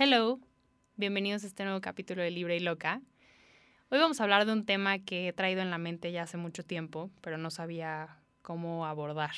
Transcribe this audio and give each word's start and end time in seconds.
Hello, 0.00 0.38
bienvenidos 0.94 1.42
a 1.42 1.48
este 1.48 1.64
nuevo 1.64 1.80
capítulo 1.80 2.22
de 2.22 2.30
Libre 2.30 2.54
y 2.54 2.60
Loca. 2.60 3.02
Hoy 3.90 3.98
vamos 3.98 4.20
a 4.20 4.22
hablar 4.22 4.46
de 4.46 4.52
un 4.52 4.64
tema 4.64 5.00
que 5.00 5.26
he 5.26 5.32
traído 5.32 5.60
en 5.60 5.70
la 5.70 5.78
mente 5.78 6.12
ya 6.12 6.22
hace 6.22 6.36
mucho 6.36 6.62
tiempo, 6.62 7.10
pero 7.20 7.36
no 7.36 7.50
sabía 7.50 8.20
cómo 8.42 8.86
abordar. 8.86 9.32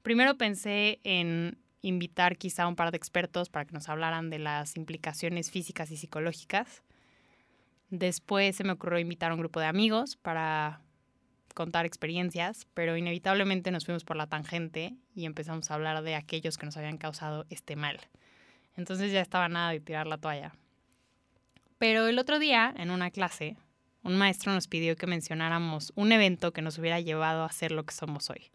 Primero 0.00 0.38
pensé 0.38 0.98
en 1.04 1.58
invitar 1.82 2.38
quizá 2.38 2.62
a 2.62 2.68
un 2.68 2.74
par 2.74 2.90
de 2.90 2.96
expertos 2.96 3.50
para 3.50 3.66
que 3.66 3.74
nos 3.74 3.90
hablaran 3.90 4.30
de 4.30 4.38
las 4.38 4.78
implicaciones 4.78 5.50
físicas 5.50 5.90
y 5.90 5.98
psicológicas. 5.98 6.82
Después 7.90 8.56
se 8.56 8.64
me 8.64 8.72
ocurrió 8.72 8.98
invitar 8.98 9.30
a 9.30 9.34
un 9.34 9.40
grupo 9.40 9.60
de 9.60 9.66
amigos 9.66 10.16
para 10.16 10.80
contar 11.52 11.84
experiencias, 11.84 12.66
pero 12.72 12.96
inevitablemente 12.96 13.70
nos 13.72 13.84
fuimos 13.84 14.04
por 14.04 14.16
la 14.16 14.26
tangente 14.26 14.94
y 15.14 15.26
empezamos 15.26 15.70
a 15.70 15.74
hablar 15.74 16.02
de 16.02 16.14
aquellos 16.14 16.56
que 16.56 16.64
nos 16.64 16.78
habían 16.78 16.96
causado 16.96 17.44
este 17.50 17.76
mal. 17.76 18.00
Entonces 18.80 19.12
ya 19.12 19.20
estaba 19.20 19.46
nada 19.50 19.72
de 19.72 19.80
tirar 19.80 20.06
la 20.06 20.16
toalla. 20.16 20.54
Pero 21.76 22.06
el 22.06 22.18
otro 22.18 22.38
día, 22.38 22.72
en 22.78 22.90
una 22.90 23.10
clase, 23.10 23.58
un 24.02 24.16
maestro 24.16 24.54
nos 24.54 24.68
pidió 24.68 24.96
que 24.96 25.06
mencionáramos 25.06 25.92
un 25.96 26.12
evento 26.12 26.54
que 26.54 26.62
nos 26.62 26.78
hubiera 26.78 26.98
llevado 26.98 27.44
a 27.44 27.52
ser 27.52 27.72
lo 27.72 27.84
que 27.84 27.92
somos 27.92 28.30
hoy. 28.30 28.50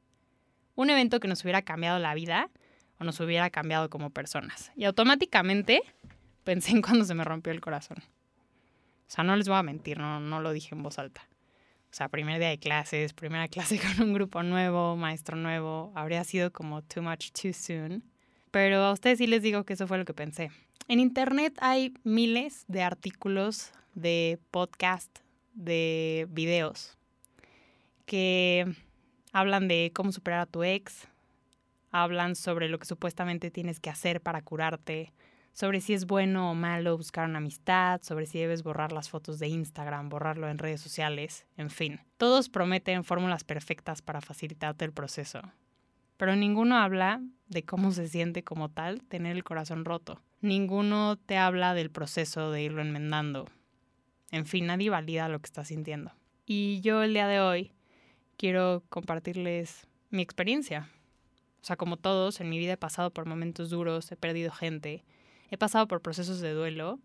Un 0.73 0.89
evento 0.89 1.19
que 1.19 1.27
nos 1.27 1.43
hubiera 1.43 1.61
cambiado 1.61 1.99
la 1.99 2.16
vida 2.16 2.49
o 2.99 3.03
nos 3.03 3.19
hubiera 3.19 3.52
cambiado 3.52 3.91
como 3.91 4.09
personas. 4.09 4.71
Y 4.75 4.85
automáticamente 4.85 5.83
pensé 6.44 6.71
en 6.71 6.81
cuando 6.81 7.05
se 7.05 7.13
me 7.13 7.23
rompió 7.23 7.53
el 7.53 7.61
corazón. 7.61 7.97
O 7.99 9.11
sea, 9.11 9.23
no 9.23 9.35
les 9.35 9.47
voy 9.47 9.57
a 9.57 9.63
mentir, 9.63 9.99
no, 9.99 10.19
no 10.19 10.41
lo 10.41 10.53
dije 10.53 10.73
en 10.73 10.81
voz 10.81 10.97
alta. 10.97 11.21
O 11.91 11.94
sea, 11.94 12.09
primer 12.09 12.39
día 12.39 12.49
de 12.49 12.57
clases, 12.57 13.13
primera 13.13 13.47
clase 13.55 13.80
con 13.80 14.07
un 14.07 14.13
grupo 14.16 14.41
nuevo, 14.41 14.95
maestro 14.95 15.38
nuevo, 15.38 15.94
habría 15.94 16.23
sido 16.23 16.52
como 16.52 16.81
too 16.81 17.03
much 17.03 17.30
too 17.30 17.53
soon. 17.53 18.03
Pero 18.55 18.86
a 18.86 18.94
ustedes 18.94 19.18
sí 19.18 19.27
les 19.27 19.41
digo 19.41 19.66
que 19.66 19.73
eso 19.73 19.86
fue 19.86 19.98
lo 19.98 20.05
que 20.05 20.14
pensé. 20.14 20.50
En 20.88 21.02
Internet 21.02 21.58
hay 21.59 21.94
miles 22.05 22.64
de 22.70 22.84
artículos, 22.84 23.73
de 23.95 24.39
podcast, 24.50 25.12
de 25.56 26.25
videos 26.30 26.97
que 28.06 28.66
hablan 29.34 29.67
de 29.67 29.92
cómo 29.94 30.14
superar 30.14 30.39
a 30.39 30.45
tu 30.45 30.64
ex, 30.64 31.09
hablan 31.92 32.38
sobre 32.38 32.70
lo 32.70 32.80
que 32.80 32.86
supuestamente 32.86 33.52
tienes 33.52 33.81
que 33.81 33.89
hacer 33.89 34.22
para 34.22 34.42
curarte, 34.42 35.12
sobre 35.52 35.81
si 35.81 35.94
es 35.94 36.06
bueno 36.06 36.52
o 36.52 36.56
malo 36.56 36.95
buscar 36.95 37.28
una 37.28 37.40
amistad, 37.40 38.02
sobre 38.03 38.25
si 38.25 38.40
debes 38.40 38.64
borrar 38.64 38.94
las 38.94 39.09
fotos 39.09 39.38
de 39.38 39.50
Instagram, 39.50 40.08
borrarlo 40.08 40.47
en 40.47 40.59
redes 40.59 40.80
sociales, 40.80 41.45
en 41.58 41.69
fin. 41.69 42.00
Todos 42.16 42.47
prometen 42.47 43.03
fórmulas 43.03 43.44
perfectas 43.44 44.02
para 44.02 44.22
facilitarte 44.22 44.86
el 44.86 44.94
proceso. 44.94 45.42
Pero 46.17 46.35
ninguno 46.35 46.77
habla 46.77 47.21
de 47.47 47.63
cómo 47.63 47.91
se 47.91 48.08
siente 48.08 48.44
como 48.44 48.69
tal 48.69 49.03
tener 49.03 49.35
el 49.35 49.44
corazón 49.44 49.85
roto. 49.85 50.22
Ninguno 50.41 51.17
te 51.17 51.38
habla 51.38 51.73
del 51.73 51.91
proceso 51.91 52.52
de 52.52 52.63
irlo 52.63 52.81
enmendando. 52.81 53.47
En 54.31 54.45
fin, 54.45 54.67
nadie 54.67 54.89
valida 54.89 55.30
lo 55.30 55.39
que 55.39 55.47
estás 55.47 55.67
sintiendo. 55.67 56.11
Y 56.45 56.81
yo 56.81 57.03
el 57.03 57.13
día 57.13 57.27
de 57.27 57.39
hoy 57.39 57.72
quiero 58.38 58.83
compartirles 58.89 59.88
mi 60.09 60.22
experiencia. 60.22 60.89
O 61.61 61.66
sea, 61.66 61.77
como 61.77 61.97
todos, 61.97 62.39
en 62.41 62.50
mi 62.50 62.59
vida 62.59 62.73
he 62.73 62.77
pasado 62.77 63.11
por 63.11 63.25
momentos 63.25 63.69
duros, 63.69 64.11
he 64.11 64.16
perdido 64.16 64.52
gente, 64.52 65.03
he 65.50 65.57
pasado 65.57 65.88
por 65.88 66.02
procesos 66.02 66.39
de 66.39 66.53
duelo, 66.53 67.00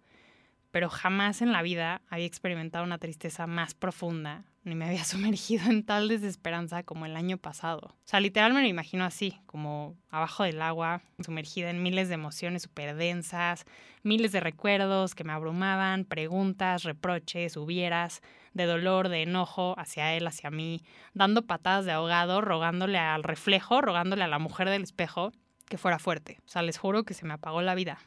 pero 0.70 0.90
jamás 0.90 1.40
en 1.40 1.52
la 1.52 1.62
vida 1.62 2.02
había 2.08 2.26
experimentado 2.26 2.84
una 2.84 2.98
tristeza 2.98 3.46
más 3.46 3.74
profunda, 3.74 4.44
ni 4.62 4.74
me 4.74 4.86
había 4.86 5.04
sumergido 5.04 5.70
en 5.70 5.84
tal 5.84 6.08
desesperanza 6.08 6.82
como 6.82 7.06
el 7.06 7.16
año 7.16 7.38
pasado. 7.38 7.80
O 7.82 7.96
sea, 8.04 8.20
literal 8.20 8.52
me 8.52 8.62
lo 8.62 8.68
imagino 8.68 9.04
así, 9.04 9.40
como 9.46 9.96
abajo 10.10 10.44
del 10.44 10.60
agua, 10.62 11.02
sumergida 11.24 11.70
en 11.70 11.82
miles 11.82 12.08
de 12.08 12.14
emociones 12.14 12.62
súper 12.62 12.96
densas, 12.96 13.64
miles 14.02 14.32
de 14.32 14.40
recuerdos 14.40 15.14
que 15.14 15.24
me 15.24 15.32
abrumaban, 15.32 16.04
preguntas, 16.04 16.84
reproches, 16.84 17.56
hubieras, 17.56 18.20
de 18.52 18.66
dolor, 18.66 19.08
de 19.08 19.22
enojo 19.22 19.74
hacia 19.78 20.14
él, 20.14 20.26
hacia 20.26 20.50
mí, 20.50 20.82
dando 21.14 21.46
patadas 21.46 21.84
de 21.84 21.92
ahogado, 21.92 22.40
rogándole 22.40 22.98
al 22.98 23.22
reflejo, 23.22 23.80
rogándole 23.80 24.24
a 24.24 24.28
la 24.28 24.38
mujer 24.38 24.68
del 24.68 24.82
espejo 24.82 25.32
que 25.68 25.78
fuera 25.78 25.98
fuerte. 25.98 26.38
O 26.44 26.48
sea, 26.48 26.62
les 26.62 26.78
juro 26.78 27.04
que 27.04 27.14
se 27.14 27.24
me 27.24 27.34
apagó 27.34 27.62
la 27.62 27.74
vida. 27.74 27.98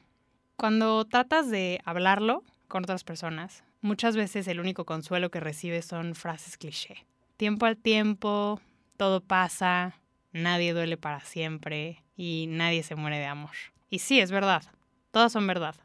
Cuando 0.57 1.05
tratas 1.05 1.49
de 1.49 1.79
hablarlo 1.85 2.43
con 2.67 2.83
otras 2.83 3.03
personas, 3.03 3.63
muchas 3.83 4.15
veces 4.15 4.47
el 4.47 4.59
único 4.59 4.85
consuelo 4.85 5.29
que 5.29 5.39
recibes 5.39 5.85
son 5.85 6.15
frases 6.15 6.57
cliché. 6.57 7.05
Tiempo 7.37 7.67
al 7.67 7.77
tiempo, 7.77 8.59
todo 8.97 9.21
pasa, 9.21 9.99
nadie 10.31 10.73
duele 10.73 10.97
para 10.97 11.19
siempre 11.19 12.03
y 12.15 12.47
nadie 12.49 12.81
se 12.81 12.95
muere 12.95 13.19
de 13.19 13.25
amor. 13.25 13.51
Y 13.89 13.99
sí, 13.99 14.19
es 14.19 14.31
verdad, 14.31 14.63
todas 15.11 15.31
son 15.31 15.45
verdad. 15.45 15.75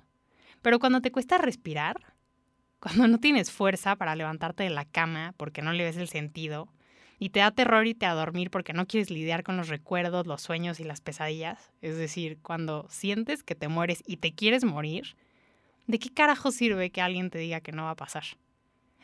Pero 0.62 0.78
cuando 0.78 1.03
te 1.03 1.12
cuesta 1.12 1.38
respirar, 1.38 1.97
cuando 2.81 3.08
no 3.08 3.19
tienes 3.19 3.50
fuerza 3.50 3.97
para 3.97 4.16
levantarte 4.16 4.62
de 4.62 4.70
la 4.70 4.84
cama 4.84 5.34
porque 5.37 5.60
no 5.60 5.72
le 5.72 5.84
ves 5.84 5.97
el 5.97 6.08
sentido, 6.08 6.69
y 7.20 7.31
te 7.31 7.41
da 7.41 7.50
terror 7.50 7.84
irte 7.84 8.06
a 8.06 8.14
dormir 8.14 8.48
porque 8.48 8.72
no 8.72 8.87
quieres 8.87 9.10
lidiar 9.10 9.42
con 9.42 9.56
los 9.56 9.66
recuerdos, 9.66 10.28
los 10.28 10.41
sueños 10.41 10.78
y 10.78 10.84
las 10.84 11.00
pesadillas, 11.00 11.72
es 11.82 11.97
decir, 11.97 12.38
cuando 12.42 12.87
sientes 12.91 13.42
que 13.42 13.56
te 13.56 13.66
mueres 13.66 14.04
y 14.06 14.19
te 14.19 14.34
quieres 14.34 14.62
morir, 14.62 15.16
¿de 15.88 15.99
qué 15.99 16.10
carajo 16.10 16.53
sirve 16.53 16.91
que 16.91 17.00
alguien 17.00 17.31
te 17.31 17.38
diga 17.38 17.60
que 17.60 17.72
no 17.72 17.84
va 17.84 17.91
a 17.91 17.97
pasar? 17.97 18.25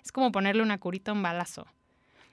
Es 0.05 0.13
como 0.13 0.31
ponerle 0.31 0.63
una 0.63 0.79
curita 0.79 1.11
a 1.11 1.15
un 1.15 1.23
balazo. 1.23 1.67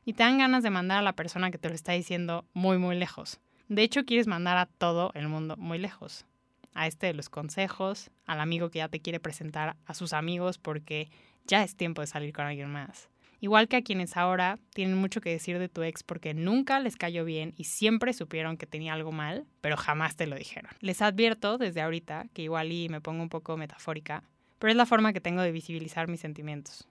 Y 0.06 0.14
te 0.14 0.24
dan 0.24 0.38
ganas 0.38 0.62
de 0.62 0.70
mandar 0.70 1.00
a 1.00 1.04
la 1.04 1.14
persona 1.14 1.52
que 1.52 1.58
te 1.58 1.70
lo 1.70 1.76
está 1.76 1.94
diciendo 1.94 2.46
muy, 2.54 2.78
muy 2.78 2.98
lejos. 2.98 3.40
De 3.70 3.82
hecho, 3.82 4.04
quieres 4.04 4.28
mandar 4.28 4.58
a 4.58 4.66
todo 4.66 5.12
el 5.14 5.30
mundo 5.30 5.56
muy 5.58 5.78
lejos. 5.78 6.26
A 6.74 6.88
este 6.88 7.08
de 7.08 7.14
los 7.14 7.30
consejos, 7.30 8.12
al 8.26 8.42
amigo 8.42 8.70
que 8.70 8.80
ya 8.80 8.90
te 8.90 9.00
quiere 9.00 9.20
presentar 9.20 9.78
a 9.86 9.94
sus 9.94 10.12
amigos 10.12 10.58
porque 10.58 11.10
ya 11.46 11.64
es 11.64 11.76
tiempo 11.76 12.02
de 12.02 12.08
salir 12.08 12.34
con 12.34 12.46
alguien 12.46 12.70
más. 12.70 13.10
Igual 13.40 13.68
que 13.68 13.78
a 13.78 13.82
quienes 13.82 14.18
ahora 14.18 14.60
tienen 14.74 14.98
mucho 14.98 15.20
que 15.20 15.32
decir 15.32 15.58
de 15.58 15.68
tu 15.68 15.82
ex 15.82 16.04
porque 16.04 16.34
nunca 16.34 16.80
les 16.80 16.96
cayó 16.96 17.26
bien 17.26 17.54
y 17.58 17.64
siempre 17.64 18.14
supieron 18.14 18.56
que 18.56 18.68
tenía 18.68 18.94
algo 18.94 19.12
mal, 19.12 19.46
pero 19.62 19.78
jamás 19.78 20.16
te 20.16 20.28
lo 20.28 20.36
dijeron. 20.36 20.72
Les 20.80 21.02
advierto 21.02 21.58
desde 21.58 21.82
ahorita 21.82 22.28
que 22.34 22.44
igual 22.44 22.72
y 22.72 22.88
me 22.88 23.02
pongo 23.02 23.24
un 23.24 23.30
poco 23.30 23.58
metafórica, 23.58 24.24
pero 24.62 24.72
es 24.72 24.78
la 24.78 24.86
forma 24.86 25.12
que 25.12 25.20
tengo 25.20 25.42
de 25.42 25.52
visibilizar 25.52 26.08
mis 26.08 26.22
sentimientos. 26.22 26.88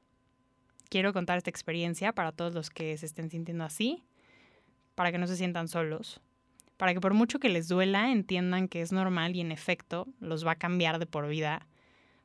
Quiero 0.91 1.14
contar 1.14 1.38
esta 1.38 1.48
experiencia 1.48 2.12
para 2.12 2.32
todos 2.32 2.53
los 2.53 2.69
que 2.69 2.98
se 2.98 3.06
estén 3.06 3.31
sintiendo 3.31 3.64
así, 3.64 4.04
para 4.94 5.10
que 5.10 5.16
no 5.16 5.26
se 5.26 5.38
sientan 5.38 5.69
solos, 5.69 6.20
para 6.76 6.92
que 6.92 7.00
por 7.00 7.14
mucho 7.14 7.38
que 7.38 7.48
les 7.48 7.69
duela 7.69 8.12
entiendan 8.12 8.69
que 8.69 8.82
es 8.82 8.92
normal 8.92 9.34
y 9.34 9.41
en 9.41 9.53
efecto 9.53 10.06
los 10.20 10.47
va 10.47 10.53
a 10.53 10.56
cambiar 10.56 10.98
de 10.98 11.06
por 11.06 11.26
vida 11.26 11.66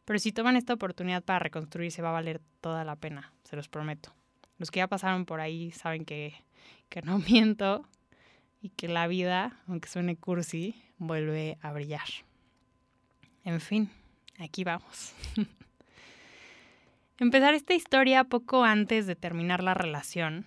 pero 0.06 0.20
si 0.20 0.32
toman 0.32 0.56
esta 0.56 0.74
oportunidad 0.74 1.24
para 1.24 1.40
reconstruirse 1.40 2.02
va 2.04 2.10
a 2.10 2.14
valer 2.14 2.40
toda 2.62 2.86
la 2.86 2.96
pena, 2.96 3.34
se 3.44 3.56
los 3.56 3.68
prometo. 3.68 4.14
Los 4.58 4.72
que 4.72 4.78
ya 4.78 4.88
pasaron 4.88 5.26
por 5.26 5.42
ahí 5.42 5.72
saben 5.72 6.06
que, 6.06 6.36
que 6.90 7.02
no 7.02 7.18
miento 7.30 7.88
y 8.62 8.70
que 8.70 8.88
la 8.88 9.08
vida, 9.08 9.60
aunque 9.68 9.90
suene 9.90 10.16
cursi, 10.16 10.82
vuelve 10.98 11.58
a 11.62 11.74
brillar. 11.74 12.08
En 13.44 13.60
fin, 13.60 13.90
aquí 14.40 14.64
vamos. 14.64 15.14
Empezar 17.18 17.54
esta 17.54 17.74
historia 17.74 18.26
poco 18.26 18.64
antes 18.64 19.08
de 19.08 19.16
terminar 19.16 19.64
la 19.64 19.74
relación, 19.74 20.46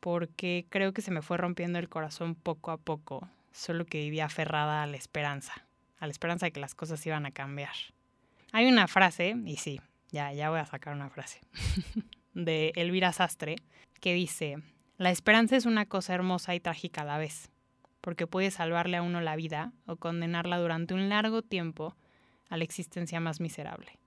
porque 0.00 0.66
creo 0.70 0.92
que 0.92 1.02
se 1.02 1.10
me 1.10 1.20
fue 1.20 1.36
rompiendo 1.36 1.78
el 1.78 1.88
corazón 1.88 2.34
poco 2.34 2.70
a 2.70 2.78
poco, 2.78 3.28
solo 3.52 3.84
que 3.84 4.00
vivía 4.00 4.24
aferrada 4.24 4.82
a 4.82 4.86
la 4.86 4.96
esperanza, 4.96 5.52
a 5.98 6.06
la 6.06 6.12
esperanza 6.12 6.46
de 6.46 6.52
que 6.52 6.60
las 6.60 6.74
cosas 6.74 7.04
iban 7.06 7.26
a 7.26 7.32
cambiar. 7.32 7.74
Hay 8.52 8.66
una 8.66 8.88
frase, 8.88 9.36
y 9.44 9.56
sí, 9.56 9.80
ya, 10.10 10.32
ya 10.32 10.48
voy 10.48 10.60
a 10.60 10.66
sacar 10.66 10.94
una 10.94 11.10
frase, 11.10 11.40
de 12.34 12.72
Elvira 12.76 13.12
Sastre, 13.12 13.56
que 14.00 14.14
dice, 14.14 14.56
la 14.96 15.10
esperanza 15.10 15.56
es 15.56 15.66
una 15.66 15.84
cosa 15.84 16.14
hermosa 16.14 16.54
y 16.54 16.60
trágica 16.60 17.02
a 17.02 17.04
la 17.04 17.18
vez, 17.18 17.50
porque 18.00 18.26
puede 18.26 18.50
salvarle 18.50 18.96
a 18.96 19.02
uno 19.02 19.20
la 19.20 19.36
vida 19.36 19.72
o 19.84 19.96
condenarla 19.96 20.56
durante 20.56 20.94
un 20.94 21.10
largo 21.10 21.42
tiempo 21.42 21.94
a 22.48 22.56
la 22.56 22.64
existencia 22.64 23.20
más 23.20 23.40
miserable. 23.40 23.98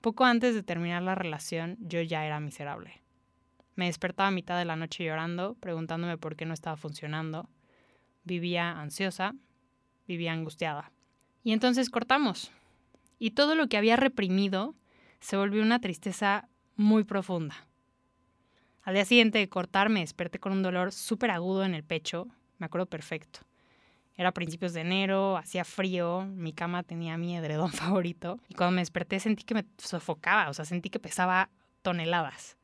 Poco 0.00 0.24
antes 0.24 0.54
de 0.54 0.62
terminar 0.62 1.02
la 1.02 1.14
relación, 1.14 1.76
yo 1.80 2.00
ya 2.02 2.24
era 2.24 2.40
miserable. 2.40 3.02
Me 3.74 3.86
despertaba 3.86 4.28
a 4.28 4.32
mitad 4.32 4.58
de 4.58 4.64
la 4.64 4.76
noche 4.76 5.04
llorando, 5.04 5.54
preguntándome 5.54 6.18
por 6.18 6.36
qué 6.36 6.46
no 6.46 6.54
estaba 6.54 6.76
funcionando. 6.76 7.48
Vivía 8.24 8.80
ansiosa, 8.80 9.34
vivía 10.06 10.32
angustiada. 10.32 10.92
Y 11.42 11.52
entonces 11.52 11.90
cortamos 11.90 12.52
y 13.18 13.32
todo 13.32 13.54
lo 13.54 13.68
que 13.68 13.76
había 13.76 13.96
reprimido 13.96 14.74
se 15.20 15.36
volvió 15.36 15.62
una 15.62 15.80
tristeza 15.80 16.48
muy 16.76 17.04
profunda. 17.04 17.66
Al 18.82 18.94
día 18.94 19.04
siguiente 19.04 19.38
de 19.38 19.48
cortar 19.48 19.88
me 19.88 20.00
desperté 20.00 20.38
con 20.38 20.52
un 20.52 20.62
dolor 20.62 20.92
súper 20.92 21.30
agudo 21.30 21.64
en 21.64 21.74
el 21.74 21.82
pecho, 21.82 22.28
me 22.58 22.66
acuerdo 22.66 22.86
perfecto. 22.86 23.40
Era 24.16 24.32
principios 24.32 24.72
de 24.72 24.80
enero, 24.80 25.36
hacía 25.36 25.64
frío, 25.64 26.24
mi 26.24 26.52
cama 26.52 26.82
tenía 26.82 27.16
mi 27.18 27.36
edredón 27.36 27.70
favorito 27.72 28.40
y 28.48 28.54
cuando 28.54 28.76
me 28.76 28.80
desperté 28.82 29.20
sentí 29.20 29.44
que 29.44 29.54
me 29.54 29.64
sofocaba, 29.78 30.48
o 30.48 30.54
sea, 30.54 30.64
sentí 30.64 30.90
que 30.90 30.98
pesaba 30.98 31.50
toneladas. 31.82 32.56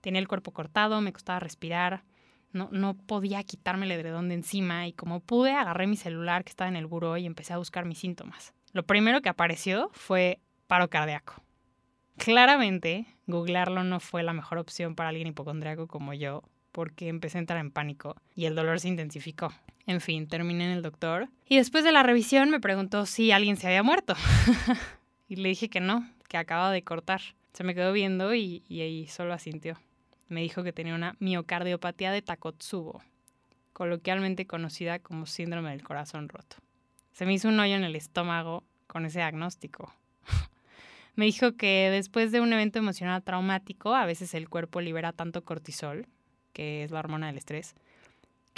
Tenía 0.00 0.20
el 0.20 0.28
cuerpo 0.28 0.52
cortado, 0.52 1.00
me 1.00 1.12
costaba 1.12 1.40
respirar, 1.40 2.04
no, 2.52 2.68
no 2.72 2.94
podía 2.94 3.42
quitarme 3.42 3.86
el 3.86 3.92
edredón 3.92 4.28
de 4.28 4.34
encima 4.34 4.86
y 4.86 4.92
como 4.92 5.20
pude 5.20 5.52
agarré 5.52 5.86
mi 5.86 5.96
celular 5.96 6.44
que 6.44 6.50
estaba 6.50 6.68
en 6.68 6.76
el 6.76 6.86
buró 6.86 7.16
y 7.16 7.26
empecé 7.26 7.52
a 7.52 7.58
buscar 7.58 7.84
mis 7.84 7.98
síntomas. 7.98 8.54
Lo 8.72 8.84
primero 8.84 9.20
que 9.22 9.28
apareció 9.28 9.90
fue 9.92 10.40
paro 10.66 10.88
cardíaco. 10.88 11.42
Claramente, 12.18 13.06
googlearlo 13.26 13.84
no 13.84 14.00
fue 14.00 14.22
la 14.22 14.32
mejor 14.32 14.58
opción 14.58 14.94
para 14.94 15.10
alguien 15.10 15.28
hipocondriaco 15.28 15.86
como 15.86 16.14
yo, 16.14 16.42
porque 16.72 17.08
empecé 17.08 17.38
a 17.38 17.40
entrar 17.40 17.60
en 17.60 17.70
pánico 17.70 18.16
y 18.34 18.46
el 18.46 18.54
dolor 18.54 18.80
se 18.80 18.88
intensificó. 18.88 19.52
En 19.88 20.02
fin, 20.02 20.28
terminé 20.28 20.66
en 20.66 20.72
el 20.72 20.82
doctor 20.82 21.30
y 21.46 21.56
después 21.56 21.82
de 21.82 21.92
la 21.92 22.02
revisión 22.02 22.50
me 22.50 22.60
preguntó 22.60 23.06
si 23.06 23.32
alguien 23.32 23.56
se 23.56 23.68
había 23.68 23.82
muerto. 23.82 24.14
y 25.28 25.36
le 25.36 25.48
dije 25.48 25.70
que 25.70 25.80
no, 25.80 26.06
que 26.28 26.36
acababa 26.36 26.70
de 26.70 26.84
cortar. 26.84 27.22
Se 27.54 27.64
me 27.64 27.74
quedó 27.74 27.94
viendo 27.94 28.34
y, 28.34 28.62
y 28.68 28.82
ahí 28.82 29.06
solo 29.06 29.32
asintió. 29.32 29.80
Me 30.28 30.42
dijo 30.42 30.62
que 30.62 30.74
tenía 30.74 30.94
una 30.94 31.16
miocardiopatía 31.20 32.12
de 32.12 32.20
Takotsubo, 32.20 33.02
coloquialmente 33.72 34.46
conocida 34.46 34.98
como 34.98 35.24
síndrome 35.24 35.70
del 35.70 35.82
corazón 35.82 36.28
roto. 36.28 36.56
Se 37.12 37.24
me 37.24 37.32
hizo 37.32 37.48
un 37.48 37.58
hoyo 37.58 37.74
en 37.74 37.84
el 37.84 37.96
estómago 37.96 38.64
con 38.88 39.06
ese 39.06 39.20
diagnóstico. 39.20 39.94
me 41.14 41.24
dijo 41.24 41.56
que 41.56 41.88
después 41.90 42.30
de 42.30 42.42
un 42.42 42.52
evento 42.52 42.78
emocional 42.78 43.22
traumático, 43.22 43.94
a 43.94 44.04
veces 44.04 44.34
el 44.34 44.50
cuerpo 44.50 44.82
libera 44.82 45.14
tanto 45.14 45.46
cortisol, 45.46 46.08
que 46.52 46.84
es 46.84 46.90
la 46.90 46.98
hormona 46.98 47.28
del 47.28 47.38
estrés, 47.38 47.74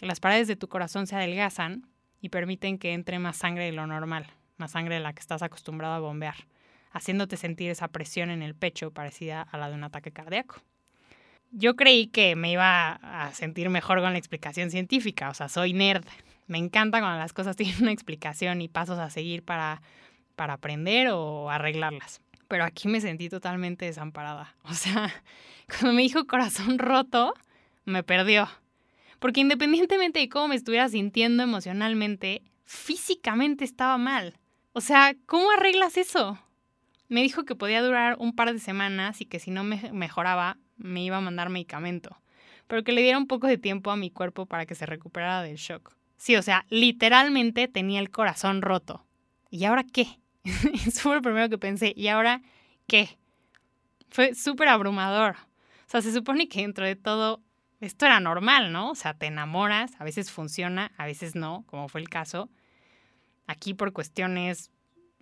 que 0.00 0.06
las 0.06 0.18
paredes 0.18 0.48
de 0.48 0.56
tu 0.56 0.66
corazón 0.66 1.06
se 1.06 1.14
adelgazan 1.14 1.86
y 2.22 2.30
permiten 2.30 2.78
que 2.78 2.94
entre 2.94 3.18
más 3.18 3.36
sangre 3.36 3.66
de 3.66 3.72
lo 3.72 3.86
normal, 3.86 4.26
más 4.56 4.70
sangre 4.70 4.94
de 4.94 5.02
la 5.02 5.12
que 5.12 5.20
estás 5.20 5.42
acostumbrado 5.42 5.92
a 5.92 5.98
bombear, 6.00 6.46
haciéndote 6.90 7.36
sentir 7.36 7.68
esa 7.68 7.86
presión 7.88 8.30
en 8.30 8.40
el 8.40 8.54
pecho 8.54 8.92
parecida 8.92 9.42
a 9.42 9.58
la 9.58 9.68
de 9.68 9.74
un 9.74 9.84
ataque 9.84 10.10
cardíaco. 10.10 10.62
Yo 11.50 11.76
creí 11.76 12.06
que 12.06 12.34
me 12.34 12.50
iba 12.50 12.92
a 12.92 13.34
sentir 13.34 13.68
mejor 13.68 14.00
con 14.00 14.12
la 14.12 14.18
explicación 14.18 14.70
científica, 14.70 15.28
o 15.28 15.34
sea, 15.34 15.50
soy 15.50 15.74
nerd. 15.74 16.06
Me 16.46 16.56
encanta 16.56 17.00
cuando 17.00 17.18
las 17.18 17.34
cosas 17.34 17.54
tienen 17.58 17.82
una 17.82 17.92
explicación 17.92 18.62
y 18.62 18.68
pasos 18.68 18.98
a 18.98 19.10
seguir 19.10 19.44
para, 19.44 19.82
para 20.34 20.54
aprender 20.54 21.08
o 21.08 21.50
arreglarlas. 21.50 22.22
Pero 22.48 22.64
aquí 22.64 22.88
me 22.88 23.02
sentí 23.02 23.28
totalmente 23.28 23.84
desamparada. 23.84 24.54
O 24.64 24.72
sea, 24.72 25.12
cuando 25.68 25.92
me 25.92 26.00
dijo 26.00 26.26
corazón 26.26 26.78
roto, 26.78 27.34
me 27.84 28.02
perdió. 28.02 28.48
Porque 29.20 29.40
independientemente 29.40 30.18
de 30.18 30.28
cómo 30.28 30.48
me 30.48 30.56
estuviera 30.56 30.88
sintiendo 30.88 31.44
emocionalmente, 31.44 32.42
físicamente 32.64 33.64
estaba 33.64 33.96
mal. 33.98 34.38
O 34.72 34.80
sea, 34.80 35.14
¿cómo 35.26 35.50
arreglas 35.52 35.96
eso? 35.96 36.38
Me 37.08 37.22
dijo 37.22 37.44
que 37.44 37.54
podía 37.54 37.82
durar 37.82 38.16
un 38.18 38.34
par 38.34 38.52
de 38.52 38.58
semanas 38.58 39.20
y 39.20 39.26
que 39.26 39.38
si 39.38 39.50
no 39.50 39.62
me 39.62 39.92
mejoraba, 39.92 40.56
me 40.76 41.04
iba 41.04 41.18
a 41.18 41.20
mandar 41.20 41.50
medicamento, 41.50 42.20
pero 42.66 42.82
que 42.82 42.92
le 42.92 43.02
diera 43.02 43.18
un 43.18 43.26
poco 43.26 43.46
de 43.46 43.58
tiempo 43.58 43.90
a 43.90 43.96
mi 43.96 44.10
cuerpo 44.10 44.46
para 44.46 44.64
que 44.64 44.74
se 44.74 44.86
recuperara 44.86 45.42
del 45.42 45.56
shock. 45.56 45.94
Sí, 46.16 46.36
o 46.36 46.42
sea, 46.42 46.64
literalmente 46.70 47.68
tenía 47.68 48.00
el 48.00 48.10
corazón 48.10 48.62
roto. 48.62 49.04
¿Y 49.50 49.64
ahora 49.64 49.84
qué? 49.84 50.20
Eso 50.86 51.00
fue 51.00 51.16
lo 51.16 51.22
primero 51.22 51.48
que 51.48 51.58
pensé. 51.58 51.92
¿Y 51.96 52.08
ahora 52.08 52.42
qué? 52.86 53.18
Fue 54.10 54.34
súper 54.34 54.68
abrumador. 54.68 55.36
O 55.36 55.90
sea, 55.90 56.02
se 56.02 56.12
supone 56.12 56.48
que 56.48 56.60
dentro 56.60 56.86
de 56.86 56.96
todo 56.96 57.42
esto 57.80 58.06
era 58.06 58.20
normal, 58.20 58.72
¿no? 58.72 58.90
O 58.90 58.94
sea, 58.94 59.14
te 59.14 59.26
enamoras, 59.26 59.92
a 59.98 60.04
veces 60.04 60.30
funciona, 60.30 60.92
a 60.96 61.06
veces 61.06 61.34
no, 61.34 61.64
como 61.66 61.88
fue 61.88 62.00
el 62.00 62.08
caso. 62.08 62.50
Aquí 63.46 63.74
por 63.74 63.92
cuestiones 63.92 64.70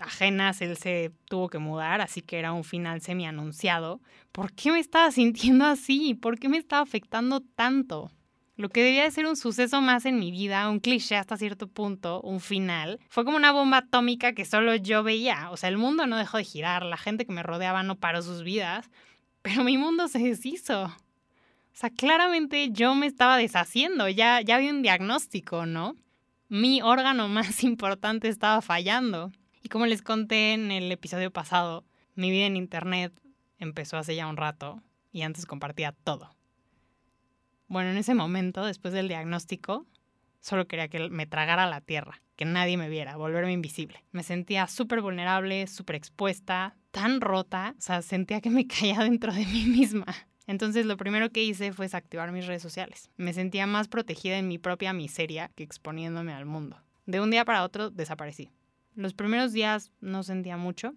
ajenas 0.01 0.61
él 0.61 0.77
se 0.77 1.13
tuvo 1.27 1.49
que 1.49 1.59
mudar, 1.59 2.01
así 2.01 2.23
que 2.23 2.39
era 2.39 2.53
un 2.53 2.65
final 2.65 3.01
semi 3.01 3.27
anunciado. 3.27 4.01
¿Por 4.33 4.53
qué 4.53 4.73
me 4.73 4.79
estaba 4.81 5.11
sintiendo 5.11 5.65
así? 5.65 6.15
¿Por 6.15 6.39
qué 6.39 6.49
me 6.49 6.59
estaba 6.59 6.83
afectando 6.83 7.41
tanto? 7.41 8.11
Lo 8.57 8.71
que 8.71 8.83
debía 8.83 9.05
de 9.05 9.11
ser 9.13 9.27
un 9.27 9.37
suceso 9.37 9.81
más 9.81 10.05
en 10.05 10.19
mi 10.19 10.33
vida, 10.33 10.69
un 10.69 10.81
cliché 10.81 11.17
hasta 11.17 11.37
cierto 11.37 11.69
punto, 11.69 12.21
un 12.23 12.41
final, 12.41 12.99
fue 13.09 13.25
como 13.25 13.37
una 13.37 13.53
bomba 13.53 13.79
atómica 13.79 14.33
que 14.33 14.45
solo 14.45 14.75
yo 14.75 15.05
veía. 15.05 15.49
O 15.53 15.57
sea, 15.57 15.69
el 15.69 15.79
mundo 15.79 16.09
no 16.09 16.17
dejó 16.17 16.39
de 16.39 16.45
girar, 16.45 16.83
la 16.85 16.97
gente 16.97 17.25
que 17.25 17.33
me 17.33 17.45
rodeaba 17.45 17.85
no 17.85 18.01
paró 18.01 18.21
sus 18.21 18.43
vidas, 18.43 18.91
pero 19.43 19.63
mi 19.63 19.79
mundo 19.79 20.09
se 20.09 20.19
deshizo. 20.19 20.93
O 21.79 21.81
sea, 21.81 21.91
claramente 21.91 22.73
yo 22.73 22.97
me 22.97 23.07
estaba 23.07 23.37
deshaciendo, 23.37 24.09
ya, 24.09 24.41
ya 24.41 24.57
había 24.57 24.73
un 24.73 24.83
diagnóstico, 24.83 25.65
¿no? 25.65 25.95
Mi 26.49 26.83
órgano 26.83 27.29
más 27.29 27.63
importante 27.63 28.27
estaba 28.27 28.61
fallando. 28.63 29.31
Y 29.63 29.69
como 29.69 29.87
les 29.87 30.03
conté 30.03 30.55
en 30.55 30.73
el 30.73 30.91
episodio 30.91 31.31
pasado, 31.31 31.85
mi 32.17 32.33
vida 32.33 32.47
en 32.47 32.57
Internet 32.57 33.13
empezó 33.61 33.97
hace 33.97 34.17
ya 34.17 34.27
un 34.27 34.37
rato 34.37 34.83
y 35.13 35.23
antes 35.23 35.47
compartía 35.47 35.93
todo. 35.93 36.35
Bueno, 37.69 37.91
en 37.91 37.97
ese 37.97 38.13
momento, 38.13 38.65
después 38.67 38.93
del 38.93 39.07
diagnóstico, 39.07 39.87
solo 40.41 40.67
quería 40.67 40.89
que 40.89 41.09
me 41.11 41.29
tragara 41.29 41.67
la 41.67 41.81
tierra, 41.81 42.21
que 42.35 42.45
nadie 42.45 42.77
me 42.77 42.89
viera, 42.89 43.17
volverme 43.17 43.53
invisible. 43.53 44.03
Me 44.11 44.25
sentía 44.25 44.67
súper 44.67 45.01
vulnerable, 45.01 45.69
súper 45.69 45.95
expuesta, 45.95 46.75
tan 46.91 47.21
rota, 47.21 47.77
o 47.79 47.81
sea, 47.81 48.03
sentía 48.03 48.41
que 48.41 48.51
me 48.51 48.67
caía 48.67 48.99
dentro 49.05 49.33
de 49.33 49.47
mí 49.47 49.67
misma. 49.67 50.07
Entonces 50.49 50.87
lo 50.87 50.97
primero 50.97 51.31
que 51.31 51.45
hice 51.45 51.75
fue 51.75 51.85
desactivar 51.85 52.33
mis 52.33 52.47
redes 52.47 52.63
sociales. 52.63 53.11
Me 53.19 53.35
sentía 53.35 53.67
más 53.67 53.87
protegida 53.87 54.39
en 54.39 54.49
mi 54.49 54.57
propia 54.57 54.95
miseria 54.95 55.51
que 55.55 55.63
exponiéndome 55.63 56.33
al 56.33 56.47
mundo. 56.47 56.83
De 57.05 57.21
un 57.21 57.31
día 57.31 57.45
para 57.45 57.63
otro 57.63 57.91
desaparecí. 57.91 58.51
Los 58.95 59.13
primeros 59.13 59.53
días 59.53 59.93
no 60.01 60.23
sentía 60.23 60.57
mucho, 60.57 60.95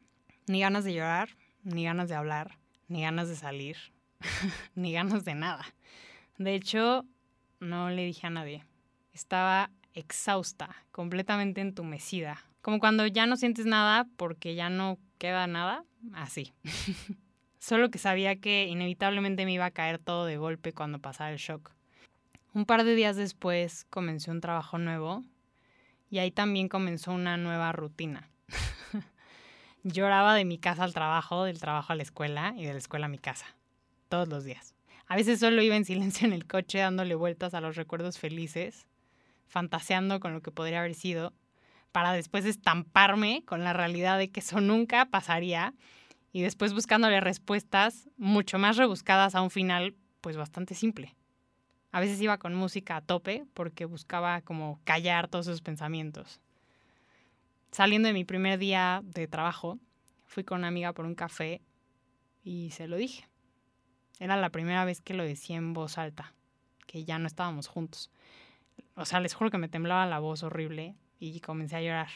ni 0.48 0.62
ganas 0.62 0.86
de 0.86 0.94
llorar, 0.94 1.36
ni 1.64 1.84
ganas 1.84 2.08
de 2.08 2.16
hablar, 2.16 2.58
ni 2.88 3.02
ganas 3.02 3.28
de 3.28 3.36
salir, 3.36 3.76
ni 4.76 4.94
ganas 4.94 5.26
de 5.26 5.36
nada. 5.36 5.66
De 6.38 6.56
hecho, 6.56 7.06
no 7.60 7.90
le 7.90 8.06
dije 8.06 8.28
a 8.28 8.30
nadie. 8.30 8.66
Estaba 9.12 9.70
exhausta, 9.94 10.74
completamente 10.94 11.60
entumecida. 11.60 12.42
Como 12.62 12.80
cuando 12.80 13.06
ya 13.06 13.26
no 13.26 13.36
sientes 13.36 13.66
nada 13.66 14.08
porque 14.16 14.56
ya 14.56 14.70
no 14.70 14.98
queda 15.18 15.46
nada, 15.48 15.84
así. 16.14 16.54
Solo 17.62 17.92
que 17.92 18.00
sabía 18.00 18.38
que 18.38 18.66
inevitablemente 18.66 19.46
me 19.46 19.54
iba 19.54 19.66
a 19.66 19.72
caer 19.72 20.00
todo 20.00 20.26
de 20.26 20.36
golpe 20.36 20.74
cuando 20.74 20.98
pasara 20.98 21.32
el 21.32 21.38
shock. 21.38 21.72
Un 22.56 22.66
par 22.66 22.84
de 22.84 22.96
días 22.96 23.16
después 23.16 23.86
comencé 23.92 24.32
un 24.32 24.42
trabajo 24.42 24.80
nuevo 24.80 25.24
y 26.10 26.18
ahí 26.18 26.32
también 26.32 26.68
comenzó 26.68 27.12
una 27.12 27.38
nueva 27.38 27.72
rutina. 27.72 28.32
Lloraba 29.84 30.34
de 30.34 30.44
mi 30.44 30.58
casa 30.58 30.84
al 30.84 30.96
trabajo, 30.96 31.44
del 31.44 31.60
trabajo 31.60 31.94
a 31.94 31.96
la 31.96 32.02
escuela 32.02 32.56
y 32.58 32.66
de 32.66 32.72
la 32.72 32.80
escuela 32.80 33.06
a 33.06 33.10
mi 33.10 33.20
casa, 33.20 33.46
todos 34.10 34.28
los 34.28 34.44
días. 34.44 34.74
A 35.06 35.16
veces 35.16 35.40
solo 35.40 35.62
iba 35.62 35.76
en 35.76 35.86
silencio 35.86 36.26
en 36.26 36.34
el 36.34 36.48
coche 36.48 36.80
dándole 36.80 37.14
vueltas 37.14 37.54
a 37.54 37.62
los 37.62 37.76
recuerdos 37.76 38.18
felices, 38.18 38.88
fantaseando 39.46 40.20
con 40.20 40.34
lo 40.34 40.42
que 40.42 40.50
podría 40.50 40.80
haber 40.80 40.96
sido, 40.96 41.32
para 41.92 42.12
después 42.12 42.44
estamparme 42.46 43.44
con 43.46 43.64
la 43.64 43.74
realidad 43.74 44.18
de 44.18 44.32
que 44.32 44.40
eso 44.40 44.62
nunca 44.62 45.06
pasaría 45.06 45.76
y 46.32 46.42
después 46.42 46.74
buscándole 46.74 47.20
respuestas 47.20 48.10
mucho 48.18 48.58
más 48.58 48.78
rebuscadas 48.78 49.36
a 49.36 49.42
un 49.42 49.50
final 49.50 49.96
pues 50.22 50.38
bastante 50.38 50.76
simple. 50.76 51.16
A 51.92 52.00
veces 52.00 52.22
iba 52.22 52.38
con 52.38 52.56
música 52.56 52.96
a 52.96 53.02
tope 53.02 53.46
porque 53.54 53.86
buscaba 53.86 54.42
como 54.42 54.80
callar 54.84 55.28
todos 55.28 55.48
esos 55.48 55.62
pensamientos. 55.62 56.40
Saliendo 57.72 58.08
de 58.08 58.14
mi 58.14 58.24
primer 58.24 58.60
día 58.60 59.02
de 59.04 59.28
trabajo, 59.28 59.80
fui 60.26 60.44
con 60.44 60.60
una 60.60 60.68
amiga 60.68 60.94
por 60.94 61.06
un 61.06 61.16
café 61.16 61.62
y 62.44 62.72
se 62.72 62.88
lo 62.88 62.96
dije. 62.96 63.28
Era 64.20 64.38
la 64.38 64.50
primera 64.50 64.86
vez 64.86 65.02
que 65.02 65.14
lo 65.14 65.24
decía 65.24 65.58
en 65.58 65.74
voz 65.74 65.98
alta, 65.98 66.34
que 66.86 67.04
ya 67.04 67.20
no 67.20 67.28
estábamos 67.28 67.68
juntos. 67.68 68.12
O 68.96 69.06
sea, 69.06 69.20
les 69.20 69.34
juro 69.34 69.52
que 69.52 69.58
me 69.58 69.70
temblaba 69.70 70.06
la 70.06 70.20
voz 70.20 70.44
horrible 70.44 70.96
y 71.20 71.40
comencé 71.40 71.76
a 71.76 71.82
llorar. 71.82 72.10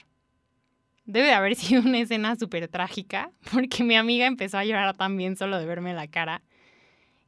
Debe 1.06 1.28
de 1.28 1.34
haber 1.34 1.56
sido 1.56 1.82
una 1.82 2.00
escena 2.00 2.36
súper 2.36 2.68
trágica, 2.68 3.32
porque 3.52 3.84
mi 3.84 3.96
amiga 3.96 4.26
empezó 4.26 4.58
a 4.58 4.66
llorar 4.66 4.96
también 4.96 5.36
solo 5.36 5.58
de 5.58 5.66
verme 5.66 5.94
la 5.94 6.08
cara. 6.08 6.42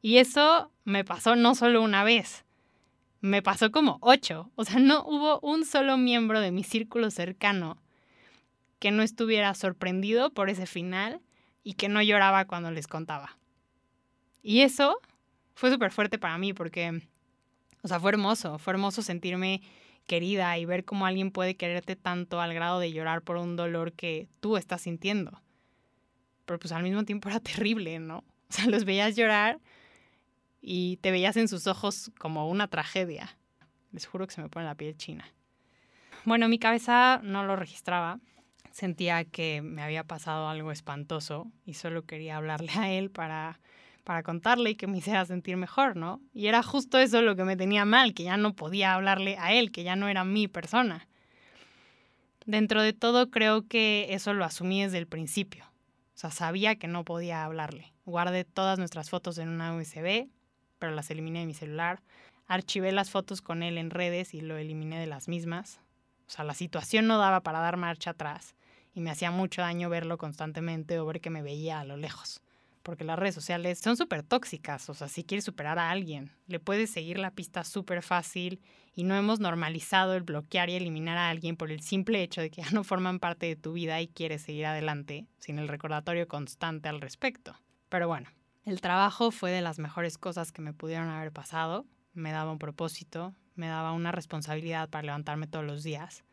Y 0.00 0.18
eso 0.18 0.70
me 0.84 1.04
pasó 1.04 1.34
no 1.34 1.54
solo 1.54 1.82
una 1.82 2.04
vez, 2.04 2.44
me 3.20 3.42
pasó 3.42 3.70
como 3.70 3.98
ocho. 4.00 4.50
O 4.54 4.64
sea, 4.64 4.78
no 4.78 5.04
hubo 5.04 5.40
un 5.40 5.64
solo 5.64 5.96
miembro 5.96 6.40
de 6.40 6.52
mi 6.52 6.64
círculo 6.64 7.10
cercano 7.10 7.78
que 8.78 8.90
no 8.90 9.02
estuviera 9.02 9.54
sorprendido 9.54 10.30
por 10.30 10.50
ese 10.50 10.66
final 10.66 11.20
y 11.64 11.74
que 11.74 11.88
no 11.88 12.00
lloraba 12.00 12.46
cuando 12.46 12.70
les 12.70 12.86
contaba. 12.86 13.36
Y 14.42 14.60
eso 14.60 15.00
fue 15.54 15.70
súper 15.70 15.90
fuerte 15.90 16.18
para 16.18 16.38
mí 16.38 16.52
porque, 16.52 17.02
o 17.82 17.88
sea, 17.88 17.98
fue 17.98 18.12
hermoso, 18.12 18.58
fue 18.58 18.74
hermoso 18.74 19.02
sentirme 19.02 19.62
querida 20.08 20.58
y 20.58 20.64
ver 20.64 20.84
cómo 20.84 21.06
alguien 21.06 21.30
puede 21.30 21.54
quererte 21.54 21.94
tanto 21.94 22.40
al 22.40 22.52
grado 22.52 22.80
de 22.80 22.90
llorar 22.90 23.22
por 23.22 23.36
un 23.36 23.54
dolor 23.54 23.92
que 23.92 24.26
tú 24.40 24.56
estás 24.56 24.82
sintiendo. 24.82 25.40
Pero 26.46 26.58
pues 26.58 26.72
al 26.72 26.82
mismo 26.82 27.04
tiempo 27.04 27.28
era 27.28 27.38
terrible, 27.40 28.00
¿no? 28.00 28.18
O 28.18 28.52
sea, 28.52 28.66
los 28.66 28.84
veías 28.84 29.14
llorar 29.14 29.60
y 30.60 30.96
te 30.96 31.12
veías 31.12 31.36
en 31.36 31.46
sus 31.46 31.68
ojos 31.68 32.10
como 32.18 32.48
una 32.48 32.66
tragedia. 32.66 33.38
Les 33.92 34.06
juro 34.06 34.26
que 34.26 34.34
se 34.34 34.42
me 34.42 34.48
pone 34.48 34.66
la 34.66 34.74
piel 34.74 34.96
china. 34.96 35.24
Bueno, 36.24 36.48
mi 36.48 36.58
cabeza 36.58 37.20
no 37.22 37.44
lo 37.44 37.54
registraba. 37.54 38.18
Sentía 38.72 39.24
que 39.24 39.62
me 39.62 39.82
había 39.82 40.04
pasado 40.04 40.48
algo 40.48 40.72
espantoso 40.72 41.50
y 41.64 41.74
solo 41.74 42.04
quería 42.04 42.36
hablarle 42.36 42.72
a 42.76 42.90
él 42.90 43.10
para 43.10 43.60
para 44.08 44.22
contarle 44.22 44.70
y 44.70 44.74
que 44.74 44.86
me 44.86 44.96
hiciera 44.96 45.26
sentir 45.26 45.58
mejor, 45.58 45.94
¿no? 45.94 46.22
Y 46.32 46.46
era 46.46 46.62
justo 46.62 46.96
eso 46.96 47.20
lo 47.20 47.36
que 47.36 47.44
me 47.44 47.58
tenía 47.58 47.84
mal, 47.84 48.14
que 48.14 48.22
ya 48.22 48.38
no 48.38 48.56
podía 48.56 48.94
hablarle 48.94 49.36
a 49.36 49.52
él, 49.52 49.70
que 49.70 49.84
ya 49.84 49.96
no 49.96 50.08
era 50.08 50.24
mi 50.24 50.48
persona. 50.48 51.06
Dentro 52.46 52.80
de 52.80 52.94
todo 52.94 53.30
creo 53.30 53.68
que 53.68 54.06
eso 54.14 54.32
lo 54.32 54.46
asumí 54.46 54.82
desde 54.82 54.96
el 54.96 55.06
principio. 55.06 55.66
O 55.66 56.18
sea, 56.18 56.30
sabía 56.30 56.76
que 56.76 56.88
no 56.88 57.04
podía 57.04 57.44
hablarle. 57.44 57.92
Guardé 58.06 58.44
todas 58.44 58.78
nuestras 58.78 59.10
fotos 59.10 59.36
en 59.36 59.50
una 59.50 59.76
USB, 59.76 60.30
pero 60.78 60.94
las 60.94 61.10
eliminé 61.10 61.40
de 61.40 61.46
mi 61.46 61.52
celular. 61.52 62.00
Archivé 62.46 62.92
las 62.92 63.10
fotos 63.10 63.42
con 63.42 63.62
él 63.62 63.76
en 63.76 63.90
redes 63.90 64.32
y 64.32 64.40
lo 64.40 64.56
eliminé 64.56 64.98
de 64.98 65.06
las 65.06 65.28
mismas. 65.28 65.82
O 66.26 66.30
sea, 66.30 66.46
la 66.46 66.54
situación 66.54 67.08
no 67.08 67.18
daba 67.18 67.42
para 67.42 67.60
dar 67.60 67.76
marcha 67.76 68.12
atrás 68.12 68.54
y 68.94 69.02
me 69.02 69.10
hacía 69.10 69.30
mucho 69.30 69.60
daño 69.60 69.90
verlo 69.90 70.16
constantemente 70.16 70.98
o 70.98 71.04
ver 71.04 71.20
que 71.20 71.28
me 71.28 71.42
veía 71.42 71.80
a 71.80 71.84
lo 71.84 71.98
lejos. 71.98 72.40
Porque 72.88 73.04
las 73.04 73.18
redes 73.18 73.34
sociales 73.34 73.80
son 73.80 73.98
súper 73.98 74.22
tóxicas, 74.22 74.88
o 74.88 74.94
sea, 74.94 75.08
si 75.08 75.22
quieres 75.22 75.44
superar 75.44 75.78
a 75.78 75.90
alguien, 75.90 76.32
le 76.46 76.58
puedes 76.58 76.88
seguir 76.88 77.18
la 77.18 77.32
pista 77.32 77.62
súper 77.62 78.02
fácil 78.02 78.62
y 78.94 79.04
no 79.04 79.14
hemos 79.14 79.40
normalizado 79.40 80.14
el 80.14 80.22
bloquear 80.22 80.70
y 80.70 80.76
eliminar 80.76 81.18
a 81.18 81.28
alguien 81.28 81.58
por 81.58 81.70
el 81.70 81.82
simple 81.82 82.22
hecho 82.22 82.40
de 82.40 82.48
que 82.48 82.62
ya 82.62 82.70
no 82.70 82.84
forman 82.84 83.18
parte 83.18 83.44
de 83.44 83.56
tu 83.56 83.74
vida 83.74 84.00
y 84.00 84.08
quieres 84.08 84.40
seguir 84.40 84.64
adelante 84.64 85.26
sin 85.38 85.58
el 85.58 85.68
recordatorio 85.68 86.28
constante 86.28 86.88
al 86.88 87.02
respecto. 87.02 87.54
Pero 87.90 88.08
bueno, 88.08 88.30
el 88.64 88.80
trabajo 88.80 89.32
fue 89.32 89.50
de 89.50 89.60
las 89.60 89.78
mejores 89.78 90.16
cosas 90.16 90.50
que 90.50 90.62
me 90.62 90.72
pudieron 90.72 91.10
haber 91.10 91.30
pasado, 91.30 91.84
me 92.14 92.32
daba 92.32 92.52
un 92.52 92.58
propósito, 92.58 93.34
me 93.54 93.66
daba 93.66 93.92
una 93.92 94.12
responsabilidad 94.12 94.88
para 94.88 95.02
levantarme 95.02 95.46
todos 95.46 95.66
los 95.66 95.82
días 95.82 96.24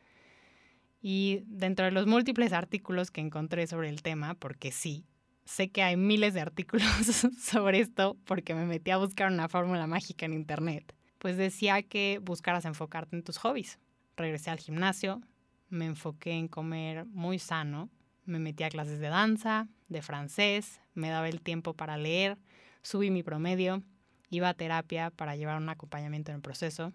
y 1.02 1.44
dentro 1.48 1.84
de 1.84 1.92
los 1.92 2.08
múltiples 2.08 2.54
artículos 2.54 3.12
que 3.12 3.20
encontré 3.20 3.68
sobre 3.68 3.90
el 3.90 4.02
tema, 4.02 4.36
porque 4.36 4.72
sí, 4.72 5.06
sé 5.46 5.70
que 5.70 5.84
hay 5.84 5.98
miles 5.98 6.34
de 6.34 6.42
artículos 6.42 6.88
sobre 7.40 7.80
esto 7.80 8.18
porque 8.26 8.54
me 8.54 8.66
metí 8.66 8.92
a 8.92 8.98
buscar 8.98 9.32
una 9.32 9.48
fórmula 9.48 9.88
mágica 9.88 10.26
en 10.26 10.34
internet, 10.34 10.94
pues 11.20 11.38
decía 11.38 11.84
que 11.84 12.20
buscaras 12.22 12.66
enfocarte 12.66 13.16
en 13.16 13.24
tus 13.24 13.38
hobbies. 13.38 13.80
Regresé 14.18 14.50
al 14.50 14.60
gimnasio, 14.60 15.22
me 15.70 15.86
enfoqué 15.86 16.32
en 16.32 16.48
comer 16.48 17.06
muy 17.06 17.40
sano, 17.40 17.90
me 18.26 18.40
metí 18.40 18.64
a 18.64 18.70
clases 18.70 19.00
de 19.00 19.10
danza, 19.10 19.68
de 19.88 20.02
francés, 20.02 20.82
me 20.94 21.10
daba 21.10 21.30
el 21.30 21.42
tiempo 21.42 21.74
para 21.74 21.98
leer, 21.98 22.38
subí 22.82 23.12
mi 23.12 23.24
promedio, 23.24 23.84
iba 24.30 24.50
a 24.50 24.54
terapia 24.54 25.12
para 25.12 25.36
llevar 25.36 25.58
un 25.58 25.70
acompañamiento 25.70 26.32
en 26.32 26.38
el 26.38 26.42
proceso 26.42 26.94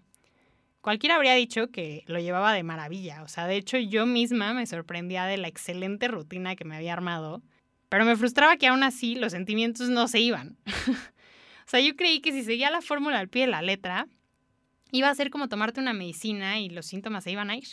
Cualquiera 0.81 1.15
habría 1.15 1.35
dicho 1.35 1.69
que 1.69 2.03
lo 2.07 2.19
llevaba 2.19 2.53
de 2.53 2.63
maravilla. 2.63 3.21
O 3.21 3.27
sea, 3.27 3.45
de 3.45 3.55
hecho 3.55 3.77
yo 3.77 4.07
misma 4.07 4.53
me 4.53 4.65
sorprendía 4.65 5.25
de 5.25 5.37
la 5.37 5.47
excelente 5.47 6.07
rutina 6.07 6.55
que 6.55 6.65
me 6.65 6.75
había 6.75 6.93
armado, 6.93 7.43
pero 7.91 8.05
me 8.05 8.15
frustraba 8.15 8.55
que 8.55 8.67
aún 8.67 8.83
así 8.83 9.15
los 9.15 9.33
sentimientos 9.33 9.89
no 9.89 10.07
se 10.07 10.21
iban. 10.21 10.57
o 10.87 11.67
sea, 11.69 11.81
yo 11.81 11.97
creí 11.97 12.21
que 12.21 12.31
si 12.31 12.41
seguía 12.41 12.71
la 12.71 12.81
fórmula 12.81 13.19
al 13.19 13.27
pie 13.27 13.41
de 13.41 13.51
la 13.51 13.61
letra, 13.61 14.07
iba 14.93 15.09
a 15.09 15.15
ser 15.15 15.29
como 15.29 15.49
tomarte 15.49 15.81
una 15.81 15.91
medicina 15.91 16.57
y 16.61 16.69
los 16.69 16.85
síntomas 16.85 17.25
se 17.25 17.31
iban 17.31 17.49
a 17.49 17.57
ir. 17.57 17.67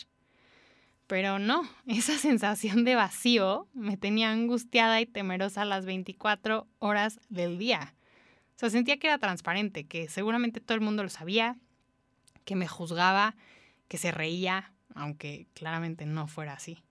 Pero 1.07 1.39
no, 1.39 1.61
esa 1.87 2.17
sensación 2.17 2.83
de 2.83 2.95
vacío 2.95 3.69
me 3.73 3.95
tenía 3.95 4.29
angustiada 4.29 4.99
y 4.99 5.05
temerosa 5.05 5.63
las 5.63 5.85
24 5.85 6.67
horas 6.79 7.21
del 7.29 7.57
día. 7.57 7.95
O 8.57 8.59
sea, 8.59 8.69
sentía 8.69 8.99
que 8.99 9.07
era 9.07 9.19
transparente, 9.19 9.87
que 9.87 10.09
seguramente 10.09 10.59
todo 10.59 10.75
el 10.75 10.81
mundo 10.81 11.01
lo 11.01 11.09
sabía, 11.09 11.55
que 12.43 12.57
me 12.57 12.67
juzgaba, 12.67 13.37
que 13.87 13.97
se 13.97 14.11
reía, 14.11 14.73
aunque 14.95 15.47
claramente 15.53 16.05
no 16.05 16.27
fuera 16.27 16.55
así. 16.55 16.83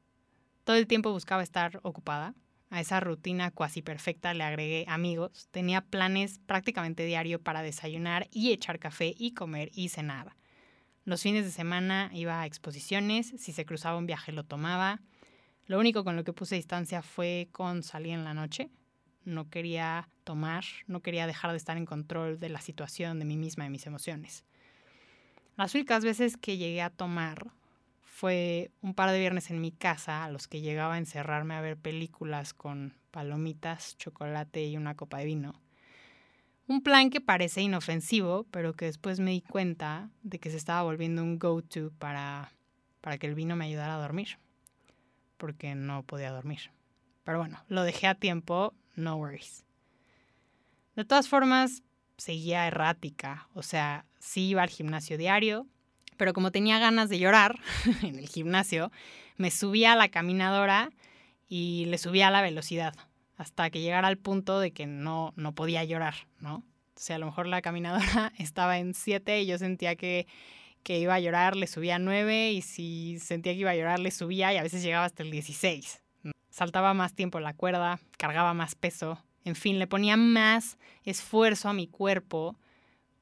Todo 0.64 0.76
el 0.76 0.86
tiempo 0.86 1.12
buscaba 1.12 1.42
estar 1.42 1.78
ocupada. 1.82 2.34
A 2.70 2.80
esa 2.80 3.00
rutina 3.00 3.50
cuasi 3.50 3.80
perfecta 3.80 4.34
le 4.34 4.44
agregué 4.44 4.84
amigos. 4.88 5.48
Tenía 5.50 5.80
planes 5.80 6.38
prácticamente 6.40 7.04
diario 7.04 7.40
para 7.40 7.62
desayunar 7.62 8.28
y 8.30 8.52
echar 8.52 8.78
café 8.78 9.14
y 9.16 9.32
comer 9.32 9.70
y 9.72 9.88
cenar. 9.88 10.36
Los 11.04 11.22
fines 11.22 11.46
de 11.46 11.50
semana 11.50 12.10
iba 12.12 12.40
a 12.40 12.46
exposiciones, 12.46 13.32
si 13.38 13.52
se 13.52 13.64
cruzaba 13.64 13.96
un 13.96 14.06
viaje 14.06 14.32
lo 14.32 14.44
tomaba. 14.44 15.00
Lo 15.66 15.78
único 15.78 16.04
con 16.04 16.16
lo 16.16 16.24
que 16.24 16.34
puse 16.34 16.56
distancia 16.56 17.00
fue 17.00 17.48
con 17.52 17.82
salir 17.82 18.12
en 18.12 18.24
la 18.24 18.34
noche. 18.34 18.70
No 19.24 19.48
quería 19.48 20.10
tomar, 20.24 20.64
no 20.86 21.00
quería 21.00 21.26
dejar 21.26 21.52
de 21.52 21.56
estar 21.56 21.78
en 21.78 21.86
control 21.86 22.38
de 22.38 22.50
la 22.50 22.60
situación, 22.60 23.18
de 23.18 23.24
mí 23.24 23.38
misma, 23.38 23.64
de 23.64 23.70
mis 23.70 23.86
emociones. 23.86 24.44
Las 25.56 25.74
únicas 25.74 26.04
veces 26.04 26.36
que 26.36 26.58
llegué 26.58 26.82
a 26.82 26.90
tomar 26.90 27.52
fue 28.18 28.72
un 28.82 28.94
par 28.94 29.12
de 29.12 29.20
viernes 29.20 29.48
en 29.48 29.60
mi 29.60 29.70
casa, 29.70 30.24
a 30.24 30.28
los 30.28 30.48
que 30.48 30.60
llegaba 30.60 30.94
a 30.94 30.98
encerrarme 30.98 31.54
a 31.54 31.60
ver 31.60 31.76
películas 31.76 32.52
con 32.52 32.94
palomitas, 33.12 33.96
chocolate 33.96 34.66
y 34.66 34.76
una 34.76 34.96
copa 34.96 35.18
de 35.18 35.24
vino. 35.24 35.62
Un 36.66 36.82
plan 36.82 37.10
que 37.10 37.20
parece 37.20 37.62
inofensivo, 37.62 38.44
pero 38.50 38.72
que 38.72 38.86
después 38.86 39.20
me 39.20 39.30
di 39.30 39.40
cuenta 39.40 40.10
de 40.24 40.40
que 40.40 40.50
se 40.50 40.56
estaba 40.56 40.82
volviendo 40.82 41.22
un 41.22 41.38
go-to 41.38 41.92
para, 42.00 42.50
para 43.02 43.18
que 43.18 43.28
el 43.28 43.36
vino 43.36 43.54
me 43.54 43.66
ayudara 43.66 43.94
a 43.94 44.02
dormir, 44.02 44.40
porque 45.36 45.76
no 45.76 46.02
podía 46.02 46.32
dormir. 46.32 46.72
Pero 47.22 47.38
bueno, 47.38 47.62
lo 47.68 47.84
dejé 47.84 48.08
a 48.08 48.16
tiempo, 48.16 48.74
no 48.96 49.14
worries. 49.14 49.64
De 50.96 51.04
todas 51.04 51.28
formas, 51.28 51.84
seguía 52.16 52.66
errática, 52.66 53.48
o 53.54 53.62
sea, 53.62 54.06
sí 54.18 54.48
iba 54.48 54.64
al 54.64 54.70
gimnasio 54.70 55.16
diario, 55.18 55.68
pero 56.18 56.34
como 56.34 56.52
tenía 56.52 56.78
ganas 56.78 57.08
de 57.08 57.18
llorar 57.18 57.58
en 58.02 58.18
el 58.18 58.28
gimnasio, 58.28 58.92
me 59.38 59.50
subía 59.50 59.94
a 59.94 59.96
la 59.96 60.10
caminadora 60.10 60.90
y 61.48 61.86
le 61.86 61.96
subía 61.96 62.30
la 62.30 62.42
velocidad 62.42 62.94
hasta 63.38 63.70
que 63.70 63.80
llegara 63.80 64.08
al 64.08 64.18
punto 64.18 64.60
de 64.60 64.72
que 64.72 64.86
no, 64.86 65.32
no 65.36 65.54
podía 65.54 65.84
llorar, 65.84 66.14
¿no? 66.40 66.56
O 66.56 67.00
sea, 67.00 67.16
a 67.16 67.18
lo 67.20 67.26
mejor 67.26 67.46
la 67.46 67.62
caminadora 67.62 68.32
estaba 68.38 68.78
en 68.78 68.92
7 68.92 69.40
y 69.40 69.46
yo 69.46 69.56
sentía 69.56 69.96
que, 69.96 70.26
que 70.82 70.98
iba 70.98 71.14
a 71.14 71.20
llorar, 71.20 71.56
le 71.56 71.68
subía 71.68 71.96
a 71.96 72.00
9 72.00 72.50
y 72.50 72.60
si 72.60 73.18
sentía 73.20 73.54
que 73.54 73.60
iba 73.60 73.70
a 73.70 73.76
llorar, 73.76 74.00
le 74.00 74.10
subía 74.10 74.52
y 74.52 74.58
a 74.58 74.62
veces 74.62 74.82
llegaba 74.82 75.06
hasta 75.06 75.22
el 75.22 75.30
16. 75.30 76.02
Saltaba 76.50 76.92
más 76.92 77.14
tiempo 77.14 77.38
la 77.38 77.54
cuerda, 77.54 78.00
cargaba 78.16 78.52
más 78.52 78.74
peso, 78.74 79.22
en 79.44 79.54
fin, 79.54 79.78
le 79.78 79.86
ponía 79.86 80.16
más 80.16 80.76
esfuerzo 81.04 81.68
a 81.68 81.72
mi 81.72 81.86
cuerpo 81.86 82.58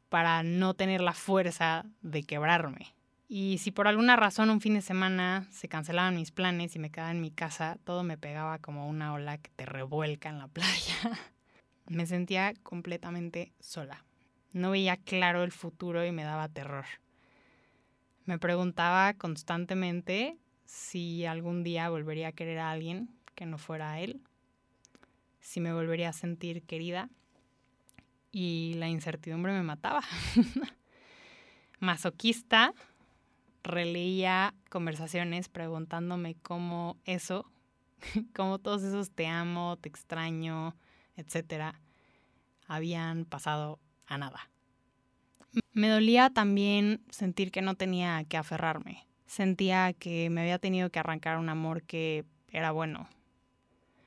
para 0.08 0.42
no 0.42 0.74
tener 0.74 1.00
la 1.00 1.12
fuerza 1.12 1.84
de 2.02 2.22
quebrarme. 2.22 2.94
Y 3.28 3.58
si 3.58 3.72
por 3.72 3.88
alguna 3.88 4.14
razón 4.14 4.50
un 4.50 4.60
fin 4.60 4.74
de 4.74 4.82
semana 4.82 5.46
se 5.50 5.68
cancelaban 5.68 6.14
mis 6.14 6.30
planes 6.30 6.76
y 6.76 6.78
me 6.78 6.90
quedaba 6.90 7.10
en 7.10 7.20
mi 7.20 7.30
casa, 7.30 7.78
todo 7.84 8.04
me 8.04 8.16
pegaba 8.16 8.58
como 8.58 8.88
una 8.88 9.12
ola 9.12 9.38
que 9.38 9.50
te 9.56 9.66
revuelca 9.66 10.28
en 10.28 10.38
la 10.38 10.48
playa. 10.48 11.18
me 11.88 12.06
sentía 12.06 12.54
completamente 12.62 13.52
sola. 13.58 14.04
No 14.52 14.70
veía 14.70 14.96
claro 14.96 15.42
el 15.42 15.52
futuro 15.52 16.06
y 16.06 16.12
me 16.12 16.22
daba 16.22 16.48
terror. 16.48 16.86
Me 18.24 18.38
preguntaba 18.38 19.14
constantemente 19.14 20.38
si 20.64 21.26
algún 21.26 21.62
día 21.62 21.88
volvería 21.88 22.28
a 22.28 22.32
querer 22.32 22.58
a 22.58 22.70
alguien 22.70 23.08
que 23.34 23.46
no 23.46 23.58
fuera 23.58 24.00
él 24.00 24.20
si 25.46 25.60
me 25.60 25.72
volvería 25.72 26.08
a 26.08 26.12
sentir 26.12 26.64
querida 26.64 27.08
y 28.38 28.74
la 28.74 28.86
incertidumbre 28.86 29.54
me 29.54 29.62
mataba. 29.62 30.02
Masoquista, 31.80 32.74
releía 33.62 34.52
conversaciones 34.68 35.48
preguntándome 35.48 36.34
cómo 36.42 36.98
eso, 37.06 37.50
cómo 38.36 38.58
todos 38.58 38.82
esos 38.82 39.10
te 39.10 39.26
amo, 39.26 39.78
te 39.78 39.88
extraño, 39.88 40.76
etcétera, 41.16 41.80
habían 42.66 43.24
pasado 43.24 43.80
a 44.06 44.18
nada. 44.18 44.50
Me 45.72 45.88
dolía 45.88 46.28
también 46.28 47.00
sentir 47.08 47.50
que 47.50 47.62
no 47.62 47.74
tenía 47.74 48.22
que 48.24 48.36
aferrarme. 48.36 49.06
Sentía 49.24 49.94
que 49.94 50.28
me 50.28 50.42
había 50.42 50.58
tenido 50.58 50.90
que 50.90 50.98
arrancar 50.98 51.38
un 51.38 51.48
amor 51.48 51.84
que 51.84 52.26
era 52.48 52.70
bueno, 52.70 53.08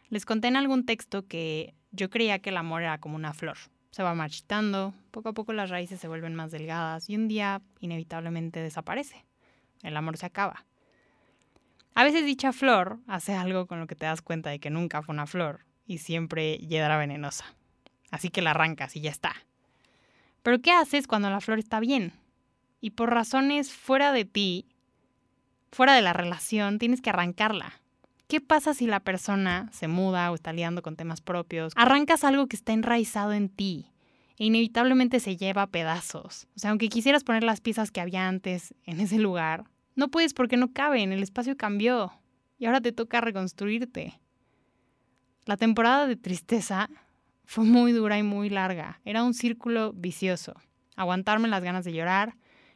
les 0.09 0.27
conté 0.27 0.50
en 0.50 0.55
algún 0.55 0.86
texto 0.86 1.25
que 1.25 1.74
yo 1.89 2.12
creía 2.12 2.38
que 2.38 2.51
el 2.51 2.57
amor 2.57 2.83
era 2.83 3.00
como 3.00 3.15
una 3.15 3.33
flor. 3.33 3.57
Se 3.91 4.03
va 4.03 4.13
marchitando, 4.13 4.93
poco 5.12 5.29
a 5.29 5.34
poco 5.34 5.53
las 5.53 5.69
raíces 5.69 6.00
se 6.00 6.08
vuelven 6.08 6.36
más 6.36 6.51
delgadas 6.51 7.10
y 7.10 7.15
un 7.15 7.27
día 7.27 7.62
inevitablemente 7.79 8.62
desaparece. 8.62 9.25
El 9.81 9.98
amor 9.98 10.17
se 10.17 10.25
acaba. 10.25 10.65
A 11.96 12.03
veces 12.03 12.25
dicha 12.25 12.53
flor 12.53 13.00
hace 13.08 13.34
algo 13.34 13.65
con 13.65 13.79
lo 13.79 13.88
que 13.88 13.96
te 13.96 14.05
das 14.05 14.22
cuenta 14.22 14.50
de 14.50 14.60
que 14.60 14.69
nunca 14.69 15.01
fue 15.01 15.13
una 15.13 15.27
flor 15.27 15.65
y 15.86 15.98
siempre 15.98 16.60
era 16.69 16.98
venenosa. 16.98 17.46
Así 18.12 18.29
que 18.29 18.41
la 18.41 18.51
arrancas 18.51 18.96
y 18.96 19.01
ya 19.01 19.10
está. 19.10 19.36
Pero 20.43 20.62
¿qué 20.62 20.72
haces 20.72 21.08
cuando 21.08 21.29
la 21.29 21.41
flor 21.41 21.60
está 21.60 21.79
bien? 21.79 22.13
Y 22.79 22.91
por 22.91 23.10
razones 23.10 23.74
fuera 23.74 24.12
de 24.12 24.24
ti, 24.25 24.67
fuera 25.72 25.93
de 25.93 26.01
la 26.01 26.13
relación, 26.13 26.79
tienes 26.79 27.01
que 27.01 27.10
arrancarla. 27.10 27.81
¿Qué 28.29 28.41
pasa 28.41 28.75
si 28.75 28.86
la 28.86 29.00
persona 29.00 29.69
se 29.71 29.88
muda 29.88 30.29
o 30.29 30.36
está 30.36 30.53
liando 30.53 30.83
con 30.83 30.95
temas 30.95 31.19
propios? 31.19 31.74
Arrancas 31.75 32.24
algo 32.24 32.45
que 32.45 32.55
está 32.55 32.74
enraizado 32.74 33.33
en 33.33 33.50
ti 33.50 33.88
e 34.38 34.45
inevitablemente 34.45 35.19
se 35.19 35.36
lleva 35.36 35.63
a 35.63 35.71
pedazos. 35.71 36.48
O 36.55 36.59
sea, 36.59 36.69
aunque 36.69 36.89
quisieras 36.89 37.24
poner 37.24 37.43
las 37.43 37.59
piezas 37.59 37.89
que 37.89 38.01
había 38.01 38.27
antes 38.27 38.75
en 38.86 39.00
ese 39.00 39.17
lugar, 39.17 39.63
no 39.95 40.09
puedes 40.09 40.36
porque 40.36 40.57
no 40.57 40.71
caben, 40.74 41.12
el 41.12 41.24
espacio 41.24 41.57
cambió 41.57 42.13
y 42.59 42.67
ahora 42.67 42.81
te 42.81 42.91
toca 42.91 43.19
reconstruirte. 43.19 44.21
La 45.45 45.57
temporada 45.57 46.05
de 46.05 46.15
tristeza 46.15 46.88
fue 47.45 47.63
muy 47.65 47.93
dura 47.93 48.19
y 48.19 48.24
muy 48.24 48.51
larga. 48.51 49.01
Era 49.05 49.24
un 49.24 49.33
círculo 49.33 49.91
vicioso. 49.93 50.53
Aguantarme 50.95 51.48
las 51.48 51.63
ganas 51.63 51.83
de 51.83 51.93
llorar, 51.93 52.36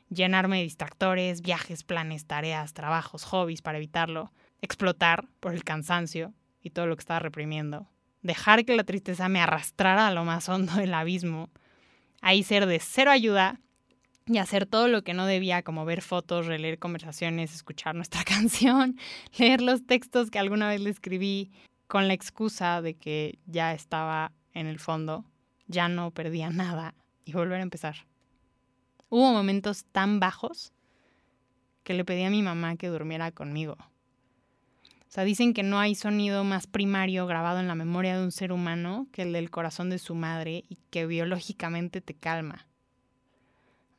llenarme 0.10 0.58
de 0.58 0.64
distractores, 0.64 1.44
viajes, 1.44 1.84
planes, 1.84 2.26
tareas, 2.26 2.74
trabajos, 2.74 3.24
hobbies 3.24 3.62
para 3.62 3.78
evitarlo 3.78 4.32
explotar 4.64 5.28
por 5.42 5.54
el 5.54 5.66
cansancio 5.66 6.34
y 6.62 6.70
todo 6.70 6.88
lo 6.88 6.96
que 6.96 7.02
estaba 7.02 7.20
reprimiendo, 7.20 7.86
dejar 8.22 8.64
que 8.64 8.78
la 8.78 8.86
tristeza 8.86 9.28
me 9.28 9.42
arrastrara 9.42 10.08
a 10.08 10.14
lo 10.14 10.24
más 10.24 10.48
hondo 10.48 10.74
del 10.76 10.94
abismo, 10.94 11.50
ahí 12.22 12.44
ser 12.44 12.66
de 12.66 12.80
cero 12.80 13.12
ayuda 13.12 13.60
y 14.26 14.38
hacer 14.38 14.66
todo 14.66 14.88
lo 14.88 15.04
que 15.04 15.14
no 15.14 15.26
debía, 15.26 15.64
como 15.64 15.84
ver 15.84 16.02
fotos, 16.02 16.46
releer 16.46 16.80
conversaciones, 16.80 17.54
escuchar 17.54 17.94
nuestra 17.94 18.24
canción, 18.26 18.98
leer 19.38 19.62
los 19.62 19.86
textos 19.86 20.32
que 20.32 20.40
alguna 20.40 20.70
vez 20.70 20.80
le 20.80 20.90
escribí 20.90 21.52
con 21.88 22.08
la 22.08 22.14
excusa 22.14 22.82
de 22.82 22.94
que 22.94 23.40
ya 23.46 23.74
estaba 23.74 24.32
en 24.54 24.68
el 24.68 24.80
fondo, 24.80 25.26
ya 25.68 25.90
no 25.90 26.12
perdía 26.12 26.50
nada 26.52 26.96
y 27.26 27.34
volver 27.34 27.60
a 27.60 27.64
empezar. 27.64 28.08
Hubo 29.10 29.34
momentos 29.34 29.84
tan 29.92 30.22
bajos 30.22 30.72
que 31.84 31.94
le 31.94 32.06
pedí 32.06 32.24
a 32.24 32.30
mi 32.30 32.42
mamá 32.42 32.78
que 32.78 32.88
durmiera 32.88 33.30
conmigo. 33.32 33.76
O 35.14 35.16
sea, 35.16 35.26
dicen 35.26 35.54
que 35.54 35.62
no 35.62 35.80
hay 35.80 35.94
sonido 35.94 36.44
más 36.44 36.66
primario 36.66 37.28
grabado 37.28 37.60
en 37.60 37.68
la 37.68 37.76
memoria 37.76 38.18
de 38.18 38.24
un 38.24 38.32
ser 38.32 38.52
humano 38.52 39.06
que 39.12 39.22
el 39.22 39.32
del 39.32 39.52
corazón 39.52 39.92
de 39.92 40.00
su 40.00 40.16
madre 40.16 40.64
y 40.68 40.80
que 40.90 41.06
biológicamente 41.06 42.02
te 42.02 42.16
calma. 42.16 42.66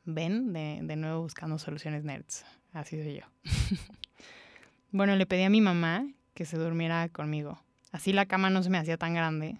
Ven, 0.03 0.51
de, 0.51 0.81
de 0.83 0.95
nuevo 0.97 1.21
buscando 1.21 1.57
soluciones 1.57 2.03
nerds. 2.03 2.45
Así 2.73 3.01
soy 3.01 3.21
yo. 3.21 3.21
bueno, 4.91 5.15
le 5.15 5.25
pedí 5.25 5.43
a 5.43 5.49
mi 5.49 5.61
mamá 5.61 6.05
que 6.33 6.43
se 6.43 6.57
durmiera 6.57 7.07
conmigo. 7.07 7.63
Así 7.93 8.11
la 8.11 8.25
cama 8.25 8.49
no 8.49 8.61
se 8.61 8.69
me 8.69 8.77
hacía 8.77 8.97
tan 8.97 9.13
grande. 9.13 9.57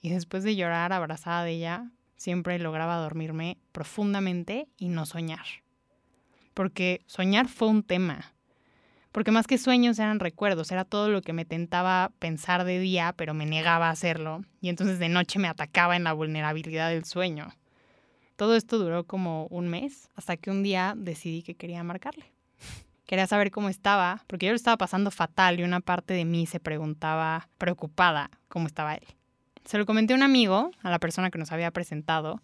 Y 0.00 0.10
después 0.10 0.42
de 0.42 0.56
llorar 0.56 0.92
abrazada 0.92 1.44
de 1.44 1.52
ella, 1.52 1.88
siempre 2.16 2.58
lograba 2.58 2.96
dormirme 2.96 3.58
profundamente 3.70 4.66
y 4.76 4.88
no 4.88 5.06
soñar. 5.06 5.46
Porque 6.52 7.02
soñar 7.06 7.46
fue 7.46 7.68
un 7.68 7.84
tema. 7.84 8.32
Porque 9.16 9.32
más 9.32 9.46
que 9.46 9.56
sueños 9.56 9.98
eran 9.98 10.20
recuerdos, 10.20 10.70
era 10.70 10.84
todo 10.84 11.08
lo 11.08 11.22
que 11.22 11.32
me 11.32 11.46
tentaba 11.46 12.12
pensar 12.18 12.64
de 12.64 12.78
día, 12.78 13.14
pero 13.16 13.32
me 13.32 13.46
negaba 13.46 13.88
a 13.88 13.92
hacerlo. 13.92 14.44
Y 14.60 14.68
entonces 14.68 14.98
de 14.98 15.08
noche 15.08 15.38
me 15.38 15.48
atacaba 15.48 15.96
en 15.96 16.04
la 16.04 16.12
vulnerabilidad 16.12 16.90
del 16.90 17.06
sueño. 17.06 17.48
Todo 18.36 18.56
esto 18.56 18.76
duró 18.76 19.04
como 19.04 19.46
un 19.46 19.68
mes, 19.68 20.10
hasta 20.16 20.36
que 20.36 20.50
un 20.50 20.62
día 20.62 20.92
decidí 20.98 21.42
que 21.42 21.54
quería 21.54 21.82
marcarle. 21.82 22.30
Quería 23.06 23.26
saber 23.26 23.50
cómo 23.50 23.70
estaba, 23.70 24.22
porque 24.26 24.44
yo 24.44 24.52
lo 24.52 24.56
estaba 24.56 24.76
pasando 24.76 25.10
fatal 25.10 25.60
y 25.60 25.62
una 25.62 25.80
parte 25.80 26.12
de 26.12 26.26
mí 26.26 26.44
se 26.44 26.60
preguntaba, 26.60 27.48
preocupada, 27.56 28.30
cómo 28.48 28.66
estaba 28.66 28.96
él. 28.96 29.06
Se 29.64 29.78
lo 29.78 29.86
comenté 29.86 30.12
a 30.12 30.16
un 30.16 30.24
amigo, 30.24 30.72
a 30.82 30.90
la 30.90 30.98
persona 30.98 31.30
que 31.30 31.38
nos 31.38 31.52
había 31.52 31.70
presentado, 31.70 32.42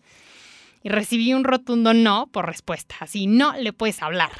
y 0.83 0.88
recibí 0.88 1.35
un 1.35 1.45
rotundo 1.45 1.93
no 1.93 2.29
por 2.29 2.47
respuesta. 2.47 2.95
Así, 3.00 3.26
no 3.26 3.52
le 3.59 3.75
puedes 3.75 4.02
hablar. 4.02 4.31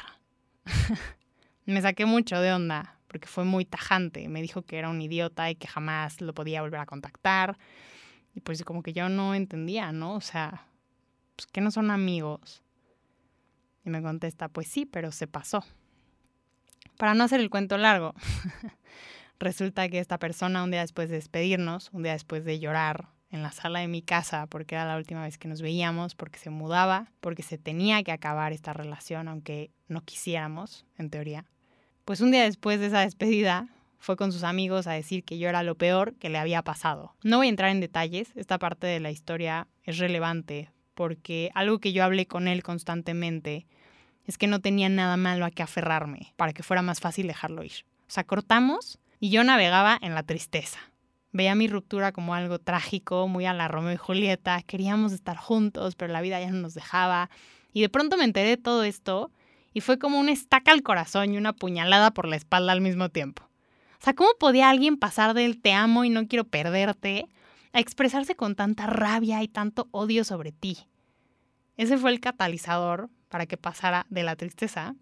Me 1.65 1.81
saqué 1.81 2.05
mucho 2.05 2.39
de 2.39 2.51
onda, 2.51 2.97
porque 3.07 3.27
fue 3.27 3.45
muy 3.45 3.65
tajante. 3.65 4.27
Me 4.27 4.41
dijo 4.41 4.63
que 4.63 4.77
era 4.77 4.89
un 4.89 5.01
idiota 5.01 5.49
y 5.49 5.55
que 5.55 5.67
jamás 5.67 6.19
lo 6.21 6.33
podía 6.33 6.61
volver 6.61 6.79
a 6.79 6.85
contactar. 6.85 7.57
Y 8.35 8.41
pues 8.41 8.63
como 8.63 8.83
que 8.83 8.93
yo 8.93 9.09
no 9.09 9.35
entendía, 9.35 9.91
¿no? 9.91 10.15
O 10.15 10.21
sea, 10.21 10.65
pues, 11.35 11.47
que 11.47 11.61
no 11.61 11.71
son 11.71 11.91
amigos. 11.91 12.63
Y 13.85 13.89
me 13.89 14.01
contesta, 14.01 14.49
pues 14.49 14.67
sí, 14.67 14.85
pero 14.85 15.11
se 15.11 15.27
pasó. 15.27 15.63
Para 16.97 17.13
no 17.13 17.23
hacer 17.23 17.39
el 17.39 17.49
cuento 17.49 17.77
largo, 17.77 18.13
resulta 19.39 19.89
que 19.89 19.99
esta 19.99 20.17
persona 20.19 20.63
un 20.63 20.71
día 20.71 20.81
después 20.81 21.09
de 21.09 21.15
despedirnos, 21.15 21.89
un 21.91 22.03
día 22.03 22.13
después 22.13 22.45
de 22.45 22.59
llorar 22.59 23.09
en 23.33 23.41
la 23.41 23.51
sala 23.51 23.79
de 23.79 23.87
mi 23.87 24.03
casa, 24.03 24.45
porque 24.47 24.75
era 24.75 24.85
la 24.85 24.95
última 24.95 25.23
vez 25.23 25.37
que 25.37 25.47
nos 25.47 25.61
veíamos, 25.61 26.13
porque 26.13 26.37
se 26.37 26.51
mudaba, 26.51 27.11
porque 27.19 27.41
se 27.41 27.57
tenía 27.57 28.03
que 28.03 28.11
acabar 28.11 28.53
esta 28.53 28.73
relación, 28.73 29.27
aunque 29.27 29.71
no 29.87 30.01
quisiéramos, 30.01 30.85
en 30.97 31.09
teoría. 31.09 31.45
Pues 32.05 32.21
un 32.21 32.31
día 32.31 32.43
después 32.43 32.79
de 32.79 32.87
esa 32.87 33.01
despedida, 33.01 33.67
fue 33.97 34.17
con 34.17 34.31
sus 34.31 34.43
amigos 34.43 34.85
a 34.85 34.91
decir 34.91 35.23
que 35.23 35.37
yo 35.39 35.49
era 35.49 35.63
lo 35.63 35.75
peor 35.75 36.13
que 36.15 36.29
le 36.29 36.37
había 36.37 36.61
pasado. 36.61 37.15
No 37.23 37.37
voy 37.37 37.47
a 37.47 37.49
entrar 37.49 37.71
en 37.71 37.79
detalles, 37.79 38.31
esta 38.35 38.59
parte 38.59 38.85
de 38.85 38.99
la 38.99 39.11
historia 39.11 39.67
es 39.83 39.97
relevante 39.97 40.69
porque 40.93 41.49
algo 41.55 41.79
que 41.79 41.93
yo 41.93 42.03
hablé 42.03 42.27
con 42.27 42.47
él 42.47 42.61
constantemente 42.63 43.65
es 44.25 44.37
que 44.37 44.47
no 44.47 44.59
tenía 44.59 44.89
nada 44.89 45.17
malo 45.17 45.45
a 45.45 45.51
que 45.51 45.63
aferrarme 45.63 46.33
para 46.35 46.53
que 46.53 46.63
fuera 46.63 46.81
más 46.81 46.99
fácil 46.99 47.27
dejarlo 47.27 47.63
ir. 47.63 47.85
O 48.01 48.11
sea, 48.11 48.25
cortamos 48.25 48.99
y 49.19 49.29
yo 49.29 49.43
navegaba 49.43 49.97
en 50.01 50.13
la 50.13 50.23
tristeza. 50.23 50.79
Veía 51.33 51.55
mi 51.55 51.67
ruptura 51.67 52.11
como 52.11 52.33
algo 52.33 52.59
trágico, 52.59 53.27
muy 53.27 53.45
a 53.45 53.53
la 53.53 53.67
Romeo 53.67 53.93
y 53.93 53.97
Julieta. 53.97 54.61
Queríamos 54.61 55.11
estar 55.11 55.35
juntos, 55.35 55.95
pero 55.95 56.13
la 56.13 56.21
vida 56.21 56.39
ya 56.39 56.49
no 56.49 56.61
nos 56.61 56.73
dejaba. 56.73 57.29
Y 57.73 57.81
de 57.81 57.89
pronto 57.89 58.15
me 58.15 58.23
enteré 58.23 58.49
de 58.49 58.57
todo 58.57 58.83
esto 58.83 59.31
y 59.73 59.81
fue 59.81 59.99
como 59.99 60.19
una 60.19 60.31
estaca 60.31 60.71
al 60.71 60.83
corazón 60.83 61.33
y 61.33 61.37
una 61.37 61.51
puñalada 61.51 62.11
por 62.11 62.27
la 62.27 62.37
espalda 62.37 62.71
al 62.71 62.81
mismo 62.81 63.09
tiempo. 63.09 63.43
O 63.99 64.03
sea, 64.03 64.13
¿cómo 64.13 64.29
podía 64.39 64.69
alguien 64.69 64.97
pasar 64.97 65.33
del 65.33 65.59
te 65.59 65.73
amo 65.73 66.05
y 66.05 66.09
no 66.09 66.27
quiero 66.27 66.45
perderte 66.45 67.27
a 67.73 67.79
expresarse 67.79 68.35
con 68.35 68.55
tanta 68.55 68.85
rabia 68.85 69.43
y 69.43 69.47
tanto 69.47 69.87
odio 69.91 70.23
sobre 70.23 70.51
ti. 70.51 70.77
Ese 71.75 71.97
fue 71.97 72.11
el 72.11 72.19
catalizador 72.19 73.09
para 73.29 73.47
que 73.47 73.57
pasara 73.57 74.05
de 74.09 74.23
la 74.23 74.35
tristeza 74.35 74.95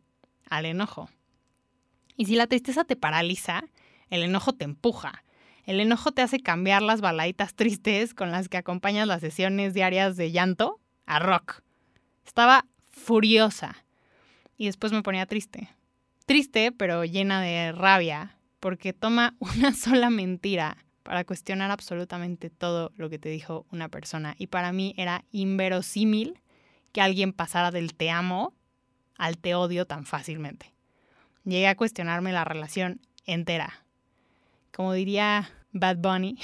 al 0.49 0.65
enojo. 0.65 1.09
Y 2.15 2.25
si 2.25 2.35
la 2.35 2.47
tristeza 2.47 2.85
te 2.85 2.95
paraliza, 2.95 3.65
el 4.09 4.23
enojo 4.23 4.53
te 4.53 4.63
empuja. 4.63 5.23
El 5.65 5.79
enojo 5.79 6.11
te 6.11 6.21
hace 6.21 6.39
cambiar 6.39 6.81
las 6.81 7.01
baladitas 7.01 7.53
tristes 7.55 8.13
con 8.13 8.31
las 8.31 8.49
que 8.49 8.57
acompañas 8.57 9.07
las 9.07 9.21
sesiones 9.21 9.73
diarias 9.73 10.17
de 10.17 10.31
llanto 10.31 10.79
a 11.05 11.19
rock. 11.19 11.61
Estaba 12.25 12.65
furiosa 12.89 13.75
y 14.57 14.65
después 14.65 14.91
me 14.91 15.01
ponía 15.01 15.25
triste. 15.25 15.69
Triste, 16.25 16.71
pero 16.71 17.03
llena 17.03 17.41
de 17.41 17.71
rabia, 17.71 18.37
porque 18.59 18.93
toma 18.93 19.35
una 19.39 19.73
sola 19.73 20.09
mentira 20.09 20.77
para 21.03 21.25
cuestionar 21.25 21.71
absolutamente 21.71 22.49
todo 22.49 22.91
lo 22.95 23.09
que 23.09 23.19
te 23.19 23.29
dijo 23.29 23.65
una 23.71 23.89
persona. 23.89 24.35
Y 24.37 24.47
para 24.47 24.71
mí 24.71 24.93
era 24.97 25.25
inverosímil 25.31 26.39
que 26.91 27.01
alguien 27.01 27.33
pasara 27.33 27.71
del 27.71 27.95
te 27.95 28.09
amo 28.09 28.53
al 29.17 29.37
te 29.37 29.55
odio 29.55 29.85
tan 29.85 30.05
fácilmente. 30.05 30.73
Llegué 31.43 31.67
a 31.67 31.75
cuestionarme 31.75 32.31
la 32.31 32.43
relación 32.43 33.01
entera. 33.25 33.85
Como 34.73 34.93
diría 34.93 35.49
Bad 35.73 35.97
Bunny, 35.97 36.37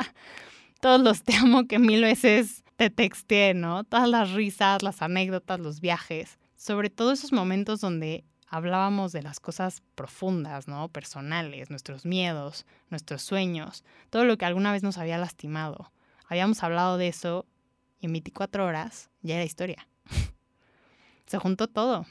todos 0.80 1.00
los 1.00 1.22
te 1.22 1.34
amo 1.34 1.66
que 1.66 1.78
mil 1.78 2.02
veces 2.02 2.64
te 2.76 2.90
texté, 2.90 3.54
¿no? 3.54 3.84
Todas 3.84 4.08
las 4.08 4.32
risas, 4.32 4.82
las 4.82 5.02
anécdotas, 5.02 5.58
los 5.60 5.80
viajes. 5.80 6.38
Sobre 6.56 6.90
todo 6.90 7.12
esos 7.12 7.32
momentos 7.32 7.80
donde 7.80 8.24
hablábamos 8.48 9.12
de 9.12 9.22
las 9.22 9.40
cosas 9.40 9.82
profundas, 9.94 10.68
¿no? 10.68 10.88
Personales, 10.88 11.70
nuestros 11.70 12.04
miedos, 12.04 12.66
nuestros 12.90 13.22
sueños, 13.22 13.84
todo 14.10 14.24
lo 14.24 14.36
que 14.36 14.44
alguna 14.44 14.72
vez 14.72 14.82
nos 14.82 14.98
había 14.98 15.18
lastimado. 15.18 15.92
Habíamos 16.28 16.62
hablado 16.62 16.98
de 16.98 17.08
eso 17.08 17.46
y 18.00 18.06
en 18.06 18.12
24 18.12 18.64
horas 18.64 19.10
ya 19.22 19.36
era 19.36 19.44
historia. 19.44 19.88
Se 21.26 21.38
juntó 21.38 21.68
todo. 21.68 22.06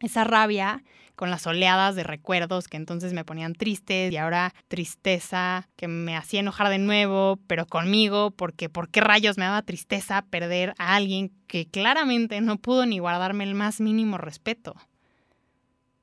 Esa 0.00 0.24
rabia 0.24 0.82
con 1.14 1.30
las 1.30 1.46
oleadas 1.46 1.96
de 1.96 2.02
recuerdos 2.02 2.68
que 2.68 2.76
entonces 2.76 3.14
me 3.14 3.24
ponían 3.24 3.54
triste 3.54 4.10
y 4.12 4.16
ahora 4.18 4.54
tristeza 4.68 5.68
que 5.74 5.88
me 5.88 6.14
hacía 6.14 6.40
enojar 6.40 6.68
de 6.68 6.78
nuevo, 6.78 7.38
pero 7.46 7.66
conmigo, 7.66 8.30
porque 8.30 8.68
¿por 8.68 8.90
qué 8.90 9.00
rayos 9.00 9.38
me 9.38 9.44
daba 9.46 9.62
tristeza 9.62 10.22
perder 10.22 10.74
a 10.78 10.94
alguien 10.94 11.32
que 11.46 11.66
claramente 11.66 12.40
no 12.42 12.58
pudo 12.58 12.84
ni 12.84 12.98
guardarme 12.98 13.44
el 13.44 13.54
más 13.54 13.80
mínimo 13.80 14.18
respeto? 14.18 14.74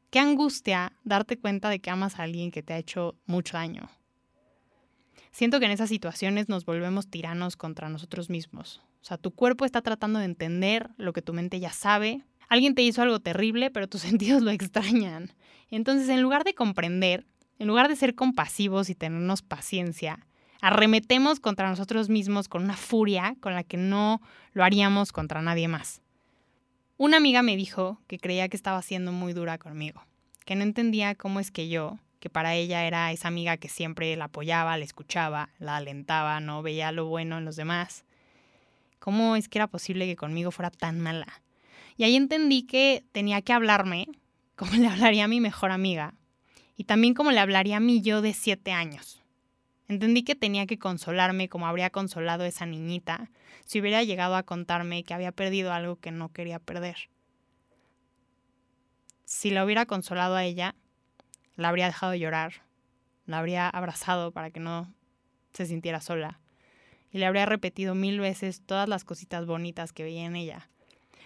Qué 0.10 0.20
angustia 0.20 0.94
darte 1.04 1.38
cuenta 1.38 1.70
de 1.70 1.80
que 1.80 1.90
amas 1.90 2.20
a 2.20 2.24
alguien 2.24 2.52
que 2.52 2.64
te 2.64 2.74
ha 2.74 2.78
hecho 2.78 3.16
mucho 3.26 3.58
daño. 3.58 3.90
Siento 5.32 5.60
que 5.60 5.66
en 5.66 5.72
esas 5.72 5.90
situaciones 5.90 6.50
nos 6.50 6.66
volvemos 6.66 7.08
tiranos 7.08 7.56
contra 7.58 7.90
nosotros 7.90 8.30
mismos. 8.30 8.82
O 9.02 9.06
sea, 9.06 9.18
tu 9.18 9.32
cuerpo 9.32 9.66
está 9.66 9.82
tratando 9.82 10.20
de 10.20 10.26
entender 10.26 10.92
lo 10.98 11.14
que 11.14 11.24
tu 11.24 11.34
mente 11.34 11.60
ya 11.60 11.72
sabe. 11.72 12.22
Alguien 12.54 12.76
te 12.76 12.84
hizo 12.84 13.02
algo 13.02 13.20
terrible, 13.20 13.72
pero 13.72 13.88
tus 13.88 14.02
sentidos 14.08 14.44
lo 14.44 14.52
extrañan. 14.52 15.34
Entonces, 15.72 16.08
en 16.10 16.22
lugar 16.22 16.44
de 16.44 16.54
comprender, 16.54 17.26
en 17.58 17.68
lugar 17.68 17.88
de 17.88 17.96
ser 17.96 18.13
compasivos 18.13 18.92
y 18.92 18.96
tenernos 18.96 19.42
paciencia, 19.42 20.28
arremetemos 20.62 21.39
contra 21.39 21.68
nosotros 21.68 22.10
mismos 22.10 22.48
con 22.48 22.63
una 22.63 22.78
furia 22.78 23.36
con 23.39 23.56
la 23.56 23.63
que 23.63 23.78
no 23.78 24.22
lo 24.52 24.63
haríamos 24.63 25.12
contra 25.12 25.42
nadie 25.42 25.68
más. 25.68 26.04
Una 26.98 27.18
amiga 27.18 27.42
me 27.42 27.58
dijo 27.58 28.00
que 28.06 28.20
creía 28.20 28.48
que 28.50 28.56
estaba 28.56 28.84
siendo 28.84 29.12
muy 29.12 29.34
dura 29.34 29.58
conmigo, 29.58 30.06
que 30.46 30.56
no 30.56 30.62
entendía 30.62 31.16
cómo 31.16 31.39
es 31.39 31.50
que 31.50 31.70
yo, 31.70 31.98
que 32.20 32.30
para 32.30 32.54
ella 32.54 32.86
era 32.86 33.12
esa 33.12 33.30
amiga 33.30 33.58
que 33.58 33.68
siempre 33.68 34.16
la 34.16 34.26
apoyaba, 34.26 34.78
la 34.78 34.86
escuchaba, 34.86 35.50
la 35.58 35.78
alentaba, 35.78 36.39
no 36.39 36.62
veía 36.62 36.92
lo 36.92 37.08
bueno 37.08 37.39
en 37.39 37.46
los 37.46 37.56
demás, 37.56 38.06
cómo 39.00 39.36
es 39.36 39.50
que 39.50 39.58
era 39.58 39.66
posible 39.66 40.06
que 40.06 40.16
conmigo 40.16 40.52
fuera 40.52 40.70
tan 40.70 41.00
mala. 41.00 41.42
Y 41.98 42.04
ahí 42.04 42.16
entendí 42.16 42.64
que 42.64 43.04
tenía 43.12 43.42
que 43.42 43.54
hablarme 43.54 44.08
como 44.56 44.74
le 44.78 44.88
hablaría 44.88 45.26
a 45.26 45.28
mi 45.28 45.40
mejor 45.40 45.72
amiga 45.72 46.16
y 46.76 46.86
también 46.86 47.14
como 47.14 47.32
le 47.32 47.40
hablaría 47.40 47.78
a 47.78 47.82
mí 47.82 48.02
yo 48.02 48.22
de 48.22 48.34
siete 48.34 48.72
años. 48.72 49.22
Entendí 49.88 50.24
que 50.24 50.36
tenía 50.36 50.66
que 50.66 50.80
consolarme 50.80 51.50
como 51.50 51.68
habría 51.68 51.90
consolado 51.90 52.46
esa 52.46 52.66
niñita 52.66 53.30
si 53.66 53.80
hubiera 53.80 54.04
llegado 54.04 54.36
a 54.36 54.44
contarme 54.44 55.04
que 55.04 55.14
había 55.14 55.32
perdido 55.32 55.72
algo 55.72 55.98
que 55.98 56.12
no 56.12 56.32
quería 56.32 56.60
perder. 56.60 57.10
Si 59.26 59.50
la 59.50 59.66
hubiera 59.66 59.86
consolado 59.86 60.36
a 60.36 60.44
ella, 60.44 60.76
la 61.56 61.70
habría 61.70 61.88
dejado 61.88 62.16
llorar, 62.16 62.64
la 63.26 63.40
habría 63.40 63.70
abrazado 63.70 64.32
para 64.32 64.52
que 64.52 64.60
no 64.60 64.94
se 65.54 65.66
sintiera 65.66 66.02
sola. 66.02 66.40
y 67.12 67.20
le 67.20 67.28
habría 67.28 67.46
repetido 67.46 67.94
mil 67.94 68.20
veces 68.20 68.64
todas 68.66 68.90
las 68.90 69.06
cositas 69.06 69.46
bonitas 69.46 69.94
que 69.94 70.04
veía 70.04 70.26
en 70.26 70.36
ella. 70.36 70.72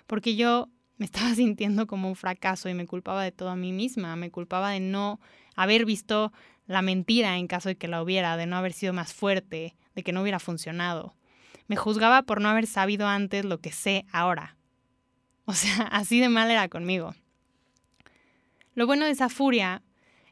Porque 0.07 0.35
yo 0.35 0.69
me 0.97 1.05
estaba 1.05 1.33
sintiendo 1.35 1.87
como 1.87 2.07
un 2.07 2.15
fracaso 2.15 2.69
y 2.69 2.73
me 2.73 2.87
culpaba 2.87 3.23
de 3.23 3.31
todo 3.31 3.49
a 3.49 3.55
mí 3.55 3.71
misma, 3.71 4.15
me 4.15 4.31
culpaba 4.31 4.71
de 4.71 4.79
no 4.79 5.19
haber 5.55 5.85
visto 5.85 6.31
la 6.65 6.81
mentira 6.81 7.37
en 7.37 7.47
caso 7.47 7.69
de 7.69 7.77
que 7.77 7.87
la 7.87 8.01
hubiera, 8.01 8.35
de 8.37 8.45
no 8.45 8.57
haber 8.57 8.73
sido 8.73 8.93
más 8.93 9.13
fuerte, 9.13 9.75
de 9.95 10.03
que 10.03 10.11
no 10.11 10.21
hubiera 10.21 10.39
funcionado. 10.39 11.15
Me 11.67 11.75
juzgaba 11.75 12.23
por 12.23 12.41
no 12.41 12.49
haber 12.49 12.67
sabido 12.67 13.07
antes 13.07 13.45
lo 13.45 13.59
que 13.59 13.71
sé 13.71 14.05
ahora. 14.11 14.57
O 15.45 15.53
sea, 15.53 15.83
así 15.91 16.19
de 16.19 16.29
mal 16.29 16.51
era 16.51 16.67
conmigo. 16.69 17.15
Lo 18.75 18.85
bueno 18.85 19.05
de 19.05 19.11
esa 19.11 19.29
furia 19.29 19.81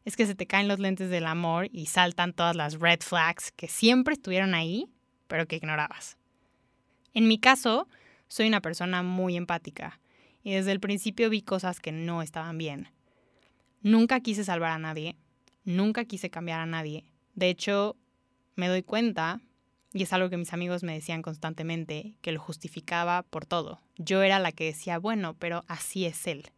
es 0.04 0.16
que 0.16 0.28
se 0.28 0.36
te 0.36 0.46
caen 0.46 0.68
los 0.68 0.80
lentes 0.80 1.10
del 1.10 1.26
amor 1.26 1.68
y 1.72 1.88
saltan 1.88 2.34
todas 2.34 2.56
las 2.56 2.80
red 2.80 3.00
flags 3.02 3.52
que 3.52 3.68
siempre 3.68 4.14
estuvieron 4.14 4.54
ahí, 4.54 4.88
pero 5.28 5.48
que 5.48 5.56
ignorabas. 5.56 6.18
En 7.14 7.28
mi 7.28 7.40
caso, 7.40 7.88
soy 8.36 8.48
una 8.50 8.60
persona 8.60 9.02
muy 9.02 9.38
empática 9.38 10.02
y 10.44 10.52
desde 10.56 10.74
el 10.74 10.82
principio 10.82 11.30
vi 11.30 11.42
cosas 11.42 11.80
que 11.80 11.94
no 11.94 12.22
estaban 12.22 12.58
bien. 12.58 12.90
Nunca 13.82 14.20
quise 14.20 14.44
salvar 14.44 14.72
a 14.72 14.78
nadie, 14.78 15.16
nunca 15.64 16.04
quise 16.04 16.30
cambiar 16.30 16.60
a 16.60 16.66
nadie. 16.66 17.06
De 17.34 17.48
hecho, 17.48 17.96
me 18.56 18.68
doy 18.68 18.84
cuenta, 18.84 19.40
y 19.94 20.04
es 20.04 20.12
algo 20.12 20.30
que 20.30 20.36
mis 20.36 20.52
amigos 20.52 20.84
me 20.84 20.94
decían 20.94 21.22
constantemente, 21.22 22.16
que 22.22 22.34
lo 22.34 22.42
justificaba 22.42 23.24
por 23.24 23.46
todo. 23.46 23.80
Yo 23.96 24.22
era 24.22 24.38
la 24.40 24.52
que 24.52 24.66
decía, 24.66 25.00
bueno, 25.00 25.34
pero 25.40 25.64
así 25.70 26.06
es 26.06 26.28
él. 26.28 26.52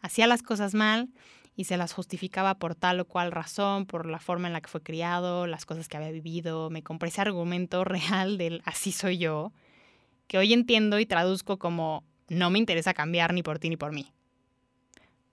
Hacía 0.00 0.26
las 0.26 0.42
cosas 0.42 0.74
mal 0.74 1.08
y 1.54 1.66
se 1.66 1.76
las 1.76 1.92
justificaba 1.92 2.56
por 2.56 2.74
tal 2.74 2.98
o 2.98 3.04
cual 3.04 3.30
razón, 3.30 3.86
por 3.86 4.06
la 4.06 4.18
forma 4.18 4.48
en 4.48 4.54
la 4.54 4.60
que 4.60 4.68
fue 4.68 4.82
criado, 4.82 5.46
las 5.46 5.66
cosas 5.66 5.86
que 5.86 5.98
había 5.98 6.10
vivido. 6.10 6.68
Me 6.68 6.82
compré 6.82 7.10
ese 7.10 7.20
argumento 7.20 7.84
real 7.84 8.38
del 8.38 8.60
así 8.64 8.90
soy 8.90 9.18
yo, 9.18 9.52
que 10.26 10.38
hoy 10.38 10.52
entiendo 10.52 10.98
y 10.98 11.06
traduzco 11.06 11.58
como 11.58 12.04
no 12.28 12.50
me 12.50 12.58
interesa 12.58 12.94
cambiar 12.94 13.32
ni 13.32 13.42
por 13.42 13.58
ti 13.58 13.68
ni 13.68 13.76
por 13.76 13.92
mí. 13.92 14.12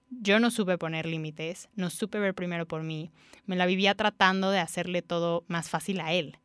Yo 0.09 0.39
no 0.39 0.51
supe 0.51 0.77
poner 0.77 1.05
límites, 1.07 1.69
no 1.75 1.89
supe 1.89 2.19
ver 2.19 2.35
primero 2.35 2.67
por 2.67 2.83
mí, 2.83 3.11
me 3.45 3.55
la 3.55 3.65
vivía 3.65 3.95
tratando 3.95 4.51
de 4.51 4.59
hacerle 4.59 5.01
todo 5.01 5.43
más 5.47 5.69
fácil 5.69 5.99
a 6.01 6.13
él. 6.13 6.37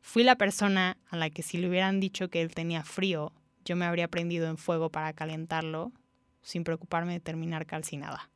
Fui 0.00 0.24
la 0.24 0.36
persona 0.36 0.96
a 1.08 1.16
la 1.16 1.30
que 1.30 1.42
si 1.42 1.58
le 1.58 1.68
hubieran 1.68 2.00
dicho 2.00 2.28
que 2.28 2.40
él 2.40 2.54
tenía 2.54 2.82
frío, 2.82 3.32
yo 3.64 3.76
me 3.76 3.84
habría 3.84 4.08
prendido 4.08 4.48
en 4.48 4.56
fuego 4.56 4.90
para 4.90 5.12
calentarlo, 5.12 5.92
sin 6.40 6.64
preocuparme 6.64 7.12
de 7.12 7.20
terminar 7.20 7.66
calcinada. 7.66 8.30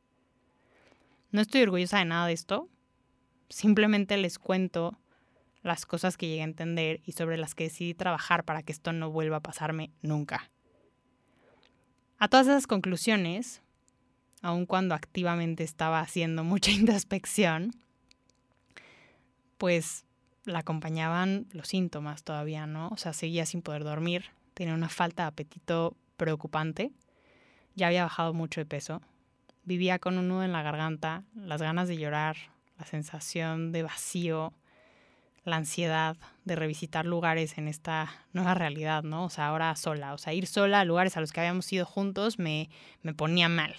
No 1.31 1.41
estoy 1.41 1.63
orgullosa 1.63 1.99
de 1.99 2.05
nada 2.05 2.27
de 2.27 2.33
esto, 2.33 2.69
simplemente 3.49 4.15
les 4.17 4.39
cuento 4.39 4.97
las 5.67 5.85
cosas 5.85 6.17
que 6.17 6.27
llegué 6.27 6.41
a 6.41 6.45
entender 6.45 7.01
y 7.05 7.13
sobre 7.13 7.37
las 7.37 7.55
que 7.55 7.65
decidí 7.65 7.93
trabajar 7.93 8.43
para 8.43 8.63
que 8.63 8.71
esto 8.71 8.93
no 8.93 9.11
vuelva 9.11 9.37
a 9.37 9.41
pasarme 9.41 9.91
nunca. 10.01 10.49
A 12.19 12.27
todas 12.27 12.47
esas 12.47 12.65
conclusiones, 12.65 13.61
aun 14.41 14.65
cuando 14.65 14.95
activamente 14.95 15.63
estaba 15.63 15.99
haciendo 15.99 16.43
mucha 16.45 16.71
introspección, 16.71 17.71
pues 19.57 20.05
la 20.45 20.59
acompañaban 20.59 21.47
los 21.51 21.67
síntomas 21.67 22.23
todavía, 22.23 22.65
¿no? 22.67 22.87
O 22.89 22.97
sea, 22.97 23.13
seguía 23.13 23.45
sin 23.45 23.61
poder 23.61 23.83
dormir, 23.83 24.25
tenía 24.53 24.73
una 24.73 24.89
falta 24.89 25.23
de 25.23 25.27
apetito 25.27 25.95
preocupante, 26.15 26.91
ya 27.75 27.87
había 27.87 28.03
bajado 28.03 28.33
mucho 28.33 28.61
de 28.61 28.65
peso, 28.65 29.01
vivía 29.65 29.99
con 29.99 30.17
un 30.17 30.29
nudo 30.29 30.43
en 30.43 30.53
la 30.53 30.63
garganta, 30.63 31.23
las 31.35 31.61
ganas 31.61 31.87
de 31.87 31.97
llorar, 31.97 32.37
la 32.79 32.85
sensación 32.85 33.71
de 33.71 33.83
vacío, 33.83 34.53
la 35.47 35.57
ansiedad 35.57 36.17
de 36.45 36.55
revisitar 36.55 37.05
lugares 37.05 37.57
en 37.57 37.67
esta 37.67 38.11
nueva 38.33 38.53
realidad, 38.53 39.03
¿no? 39.03 39.25
O 39.25 39.29
sea, 39.29 39.47
ahora 39.47 39.75
sola, 39.75 40.13
o 40.13 40.17
sea, 40.17 40.33
ir 40.33 40.45
sola 40.45 40.81
a 40.81 40.85
lugares 40.85 41.17
a 41.17 41.21
los 41.21 41.31
que 41.31 41.39
habíamos 41.39 41.71
ido 41.71 41.85
juntos 41.85 42.37
me, 42.37 42.69
me 43.01 43.13
ponía 43.13 43.49
mal. 43.49 43.73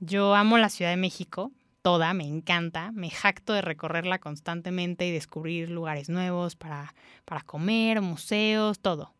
Yo 0.00 0.34
amo 0.34 0.58
la 0.58 0.68
Ciudad 0.68 0.90
de 0.90 0.96
México, 0.96 1.52
toda, 1.82 2.12
me 2.12 2.26
encanta, 2.26 2.90
me 2.92 3.08
jacto 3.08 3.52
de 3.52 3.62
recorrerla 3.62 4.18
constantemente 4.18 5.06
y 5.06 5.12
descubrir 5.12 5.70
lugares 5.70 6.08
nuevos 6.08 6.56
para, 6.56 6.94
para 7.24 7.42
comer, 7.42 8.00
museos, 8.00 8.80
todo. 8.80 9.14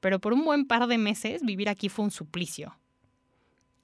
Pero 0.00 0.20
por 0.20 0.34
un 0.34 0.44
buen 0.44 0.66
par 0.66 0.86
de 0.86 0.98
meses 0.98 1.42
vivir 1.42 1.68
aquí 1.68 1.88
fue 1.88 2.04
un 2.04 2.10
suplicio. 2.10 2.76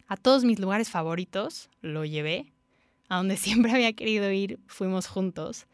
A 0.09 0.17
todos 0.17 0.45
mis 0.45 0.59
lugares 0.59 0.91
favoritos 0.91 1.71
lo 1.81 2.05
llevé, 2.05 2.53
a 3.09 3.17
donde 3.17 3.37
siempre 3.39 3.73
había 3.73 3.95
querido 3.95 4.31
ir 4.31 4.59
fuimos 4.67 5.07
juntos 5.07 5.67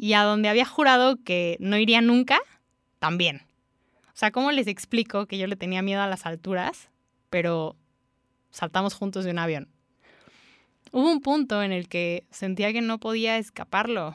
y 0.00 0.12
a 0.12 0.22
donde 0.22 0.48
había 0.48 0.64
jurado 0.64 1.16
que 1.24 1.56
no 1.58 1.76
iría 1.76 2.00
nunca, 2.00 2.38
también. 3.00 3.42
O 4.06 4.14
sea, 4.14 4.30
¿cómo 4.30 4.52
les 4.52 4.68
explico 4.68 5.26
que 5.26 5.38
yo 5.38 5.48
le 5.48 5.56
tenía 5.56 5.82
miedo 5.82 6.00
a 6.00 6.06
las 6.06 6.24
alturas, 6.24 6.88
pero 7.30 7.74
saltamos 8.52 8.94
juntos 8.94 9.24
de 9.24 9.32
un 9.32 9.40
avión? 9.40 9.68
Hubo 10.92 11.10
un 11.10 11.20
punto 11.20 11.64
en 11.64 11.72
el 11.72 11.88
que 11.88 12.24
sentía 12.30 12.72
que 12.72 12.80
no 12.80 12.98
podía 12.98 13.38
escaparlo. 13.38 14.14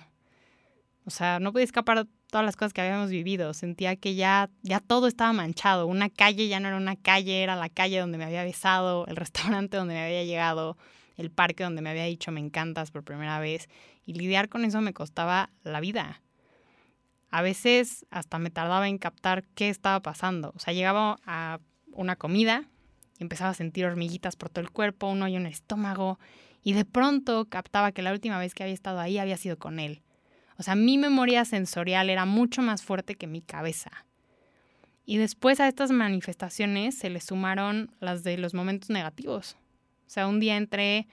O 1.06 1.10
sea, 1.10 1.40
no 1.42 1.52
podía 1.52 1.66
escapar 1.66 2.08
todas 2.32 2.46
las 2.46 2.56
cosas 2.56 2.72
que 2.72 2.80
habíamos 2.80 3.10
vivido. 3.10 3.54
Sentía 3.54 3.98
que 3.98 4.16
ya, 4.16 4.50
ya 4.62 4.80
todo 4.80 5.08
estaba 5.08 5.34
manchado. 5.34 5.86
Una 5.86 6.10
calle 6.10 6.48
ya 6.48 6.62
no 6.62 6.70
era 6.70 6.78
una 6.78 6.96
calle, 6.96 7.44
era 7.44 7.58
la 7.58 7.68
calle 7.68 8.00
donde 8.00 8.18
me 8.18 8.24
había 8.24 8.46
besado, 8.46 9.06
el 9.08 9.16
restaurante 9.18 9.76
donde 9.76 9.96
me 9.96 10.06
había 10.06 10.24
llegado, 10.24 10.78
el 11.16 11.32
parque 11.32 11.64
donde 11.64 11.82
me 11.82 11.90
había 11.90 12.06
dicho 12.06 12.32
me 12.32 12.40
encantas 12.40 12.92
por 12.92 13.04
primera 13.04 13.40
vez 13.40 13.68
y 14.06 14.14
lidiar 14.14 14.50
con 14.50 14.66
eso 14.66 14.82
me 14.82 14.94
costaba 14.94 15.50
la 15.64 15.80
vida. 15.80 16.22
A 17.30 17.42
veces 17.42 18.06
hasta 18.12 18.40
me 18.40 18.52
tardaba 18.52 18.88
en 18.88 18.98
captar 18.98 19.44
qué 19.56 19.70
estaba 19.70 20.02
pasando. 20.02 20.54
O 20.56 20.60
sea, 20.60 20.74
llegaba 20.74 21.18
a 21.26 21.60
una 21.92 22.16
comida 22.16 22.66
y 23.18 23.24
empezaba 23.24 23.52
a 23.52 23.56
sentir 23.56 23.86
hormiguitas 23.86 24.36
por 24.36 24.50
todo 24.50 24.64
el 24.64 24.72
cuerpo, 24.72 25.10
un 25.10 25.22
hoyo 25.22 25.38
en 25.38 25.46
el 25.46 25.52
estómago 25.52 26.20
y 26.64 26.74
de 26.74 26.86
pronto 26.86 27.46
captaba 27.46 27.92
que 27.92 28.02
la 28.02 28.12
última 28.12 28.40
vez 28.40 28.54
que 28.54 28.64
había 28.64 28.74
estado 28.74 29.00
ahí 29.00 29.18
había 29.18 29.38
sido 29.38 29.58
con 29.58 29.80
él. 29.80 30.02
O 30.58 30.64
sea, 30.64 30.76
mi 30.76 30.98
memoria 30.98 31.46
sensorial 31.46 32.10
era 32.10 32.26
mucho 32.26 32.62
más 32.62 32.84
fuerte 32.84 33.16
que 33.16 33.28
mi 33.28 33.42
cabeza. 33.42 34.06
Y 35.06 35.18
después 35.18 35.60
a 35.60 35.68
estas 35.68 35.92
manifestaciones 35.92 36.98
se 36.98 37.10
le 37.10 37.20
sumaron 37.20 37.92
las 38.00 38.24
de 38.24 38.38
los 38.38 38.54
momentos 38.54 38.90
negativos. 38.90 39.58
O 40.14 40.16
sea, 40.16 40.28
un 40.28 40.40
día 40.40 40.58
entré 40.58 41.08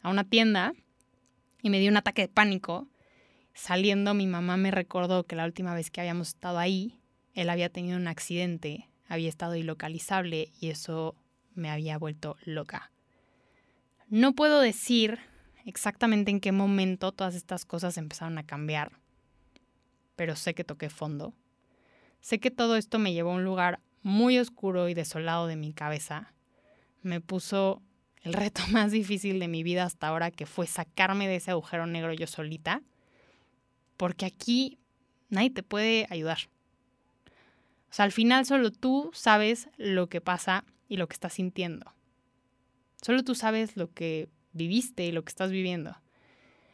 a 0.00 0.10
una 0.10 0.22
tienda 0.22 0.74
y 1.60 1.70
me 1.70 1.80
dio 1.80 1.90
un 1.90 1.96
ataque 1.96 2.22
de 2.22 2.28
pánico. 2.28 2.86
Saliendo, 3.52 4.14
mi 4.14 4.28
mamá 4.28 4.56
me 4.56 4.70
recordó 4.70 5.24
que 5.24 5.34
la 5.34 5.44
última 5.44 5.74
vez 5.74 5.90
que 5.90 6.00
habíamos 6.00 6.28
estado 6.28 6.60
ahí, 6.60 7.00
él 7.32 7.50
había 7.50 7.68
tenido 7.68 7.96
un 7.96 8.06
accidente, 8.06 8.88
había 9.08 9.28
estado 9.28 9.56
ilocalizable 9.56 10.52
y 10.60 10.70
eso 10.70 11.16
me 11.56 11.68
había 11.68 11.98
vuelto 11.98 12.36
loca. 12.44 12.92
No 14.06 14.36
puedo 14.36 14.60
decir 14.60 15.18
exactamente 15.64 16.30
en 16.30 16.38
qué 16.38 16.52
momento 16.52 17.10
todas 17.10 17.34
estas 17.34 17.64
cosas 17.64 17.98
empezaron 17.98 18.38
a 18.38 18.46
cambiar, 18.46 18.92
pero 20.14 20.36
sé 20.36 20.54
que 20.54 20.62
toqué 20.62 20.90
fondo. 20.90 21.34
Sé 22.20 22.38
que 22.38 22.52
todo 22.52 22.76
esto 22.76 23.00
me 23.00 23.14
llevó 23.14 23.32
a 23.32 23.34
un 23.34 23.44
lugar 23.44 23.80
muy 24.04 24.38
oscuro 24.38 24.88
y 24.88 24.94
desolado 24.94 25.48
de 25.48 25.56
mi 25.56 25.72
cabeza. 25.72 26.32
Me 27.02 27.20
puso 27.20 27.82
el 28.24 28.32
reto 28.32 28.62
más 28.72 28.90
difícil 28.90 29.38
de 29.38 29.48
mi 29.48 29.62
vida 29.62 29.84
hasta 29.84 30.08
ahora, 30.08 30.32
que 30.32 30.46
fue 30.46 30.66
sacarme 30.66 31.28
de 31.28 31.36
ese 31.36 31.52
agujero 31.52 31.86
negro 31.86 32.12
yo 32.12 32.26
solita, 32.26 32.82
porque 33.96 34.26
aquí 34.26 34.78
nadie 35.28 35.50
te 35.50 35.62
puede 35.62 36.06
ayudar. 36.10 36.38
O 37.90 37.94
sea, 37.94 38.04
al 38.04 38.12
final 38.12 38.44
solo 38.44 38.72
tú 38.72 39.10
sabes 39.14 39.68
lo 39.76 40.08
que 40.08 40.20
pasa 40.20 40.64
y 40.88 40.96
lo 40.96 41.06
que 41.06 41.14
estás 41.14 41.34
sintiendo. 41.34 41.94
Solo 43.00 43.22
tú 43.22 43.36
sabes 43.36 43.76
lo 43.76 43.92
que 43.92 44.28
viviste 44.52 45.04
y 45.04 45.12
lo 45.12 45.22
que 45.22 45.28
estás 45.28 45.52
viviendo. 45.52 45.96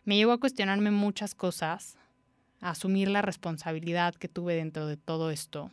Me 0.04 0.16
llevó 0.16 0.32
a 0.32 0.40
cuestionarme 0.40 0.90
muchas 0.90 1.34
cosas, 1.34 1.98
a 2.60 2.70
asumir 2.70 3.08
la 3.08 3.22
responsabilidad 3.22 4.14
que 4.14 4.28
tuve 4.28 4.54
dentro 4.54 4.86
de 4.86 4.96
todo 4.96 5.30
esto, 5.30 5.72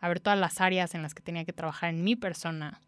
a 0.00 0.08
ver 0.08 0.20
todas 0.20 0.38
las 0.38 0.60
áreas 0.60 0.94
en 0.94 1.02
las 1.02 1.14
que 1.14 1.22
tenía 1.22 1.44
que 1.44 1.52
trabajar 1.52 1.90
en 1.90 2.04
mi 2.04 2.16
persona, 2.16 2.80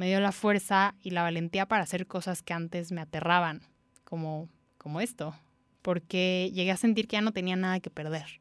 me 0.00 0.06
dio 0.06 0.18
la 0.18 0.32
fuerza 0.32 0.94
y 1.02 1.10
la 1.10 1.20
valentía 1.20 1.66
para 1.66 1.82
hacer 1.82 2.06
cosas 2.06 2.42
que 2.42 2.54
antes 2.54 2.90
me 2.90 3.02
aterraban, 3.02 3.60
como, 4.04 4.48
como 4.78 5.02
esto, 5.02 5.34
porque 5.82 6.50
llegué 6.54 6.70
a 6.70 6.78
sentir 6.78 7.06
que 7.06 7.16
ya 7.16 7.20
no 7.20 7.32
tenía 7.32 7.54
nada 7.54 7.80
que 7.80 7.90
perder. 7.90 8.40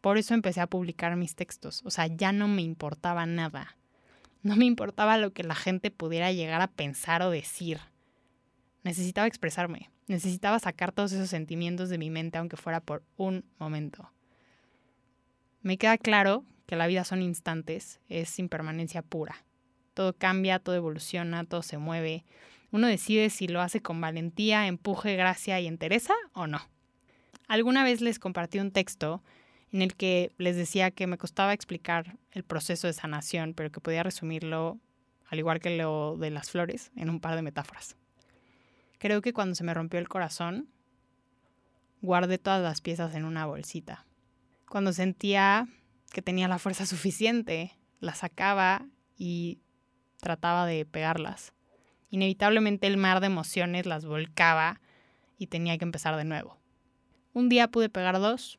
Por 0.00 0.18
eso 0.18 0.34
empecé 0.34 0.60
a 0.60 0.66
publicar 0.66 1.14
mis 1.14 1.36
textos, 1.36 1.82
o 1.84 1.92
sea, 1.92 2.08
ya 2.08 2.32
no 2.32 2.48
me 2.48 2.62
importaba 2.62 3.26
nada. 3.26 3.76
No 4.42 4.56
me 4.56 4.64
importaba 4.64 5.18
lo 5.18 5.32
que 5.32 5.44
la 5.44 5.54
gente 5.54 5.92
pudiera 5.92 6.32
llegar 6.32 6.62
a 6.62 6.72
pensar 6.72 7.22
o 7.22 7.30
decir. 7.30 7.78
Necesitaba 8.82 9.28
expresarme, 9.28 9.88
necesitaba 10.08 10.58
sacar 10.58 10.90
todos 10.90 11.12
esos 11.12 11.30
sentimientos 11.30 11.90
de 11.90 11.98
mi 11.98 12.10
mente, 12.10 12.38
aunque 12.38 12.56
fuera 12.56 12.80
por 12.80 13.04
un 13.16 13.44
momento. 13.60 14.10
Me 15.62 15.78
queda 15.78 15.96
claro 15.96 16.44
que 16.66 16.74
la 16.74 16.88
vida 16.88 17.04
son 17.04 17.22
instantes, 17.22 18.00
es 18.08 18.36
impermanencia 18.40 19.02
pura. 19.02 19.44
Todo 19.98 20.12
cambia, 20.12 20.60
todo 20.60 20.76
evoluciona, 20.76 21.42
todo 21.42 21.60
se 21.62 21.76
mueve. 21.76 22.24
Uno 22.70 22.86
decide 22.86 23.30
si 23.30 23.48
lo 23.48 23.60
hace 23.60 23.82
con 23.82 24.00
valentía, 24.00 24.68
empuje, 24.68 25.16
gracia 25.16 25.58
y 25.58 25.66
entereza 25.66 26.14
o 26.34 26.46
no. 26.46 26.60
Alguna 27.48 27.82
vez 27.82 28.00
les 28.00 28.20
compartí 28.20 28.60
un 28.60 28.70
texto 28.70 29.24
en 29.72 29.82
el 29.82 29.96
que 29.96 30.30
les 30.38 30.54
decía 30.54 30.92
que 30.92 31.08
me 31.08 31.18
costaba 31.18 31.52
explicar 31.52 32.16
el 32.30 32.44
proceso 32.44 32.86
de 32.86 32.92
sanación, 32.92 33.54
pero 33.54 33.72
que 33.72 33.80
podía 33.80 34.04
resumirlo, 34.04 34.78
al 35.26 35.40
igual 35.40 35.58
que 35.58 35.76
lo 35.76 36.16
de 36.16 36.30
las 36.30 36.48
flores, 36.48 36.92
en 36.94 37.10
un 37.10 37.18
par 37.18 37.34
de 37.34 37.42
metáforas. 37.42 37.96
Creo 38.98 39.20
que 39.20 39.32
cuando 39.32 39.56
se 39.56 39.64
me 39.64 39.74
rompió 39.74 39.98
el 39.98 40.08
corazón, 40.08 40.68
guardé 42.02 42.38
todas 42.38 42.62
las 42.62 42.82
piezas 42.82 43.16
en 43.16 43.24
una 43.24 43.46
bolsita. 43.46 44.06
Cuando 44.68 44.92
sentía 44.92 45.66
que 46.12 46.22
tenía 46.22 46.46
la 46.46 46.60
fuerza 46.60 46.86
suficiente, 46.86 47.76
las 47.98 48.18
sacaba 48.18 48.86
y 49.16 49.58
trataba 50.20 50.66
de 50.66 50.84
pegarlas. 50.84 51.52
Inevitablemente 52.10 52.86
el 52.86 52.96
mar 52.96 53.20
de 53.20 53.26
emociones 53.26 53.86
las 53.86 54.04
volcaba 54.04 54.80
y 55.38 55.46
tenía 55.46 55.76
que 55.78 55.84
empezar 55.84 56.16
de 56.16 56.24
nuevo. 56.24 56.58
Un 57.32 57.48
día 57.48 57.68
pude 57.68 57.88
pegar 57.88 58.18
dos, 58.18 58.58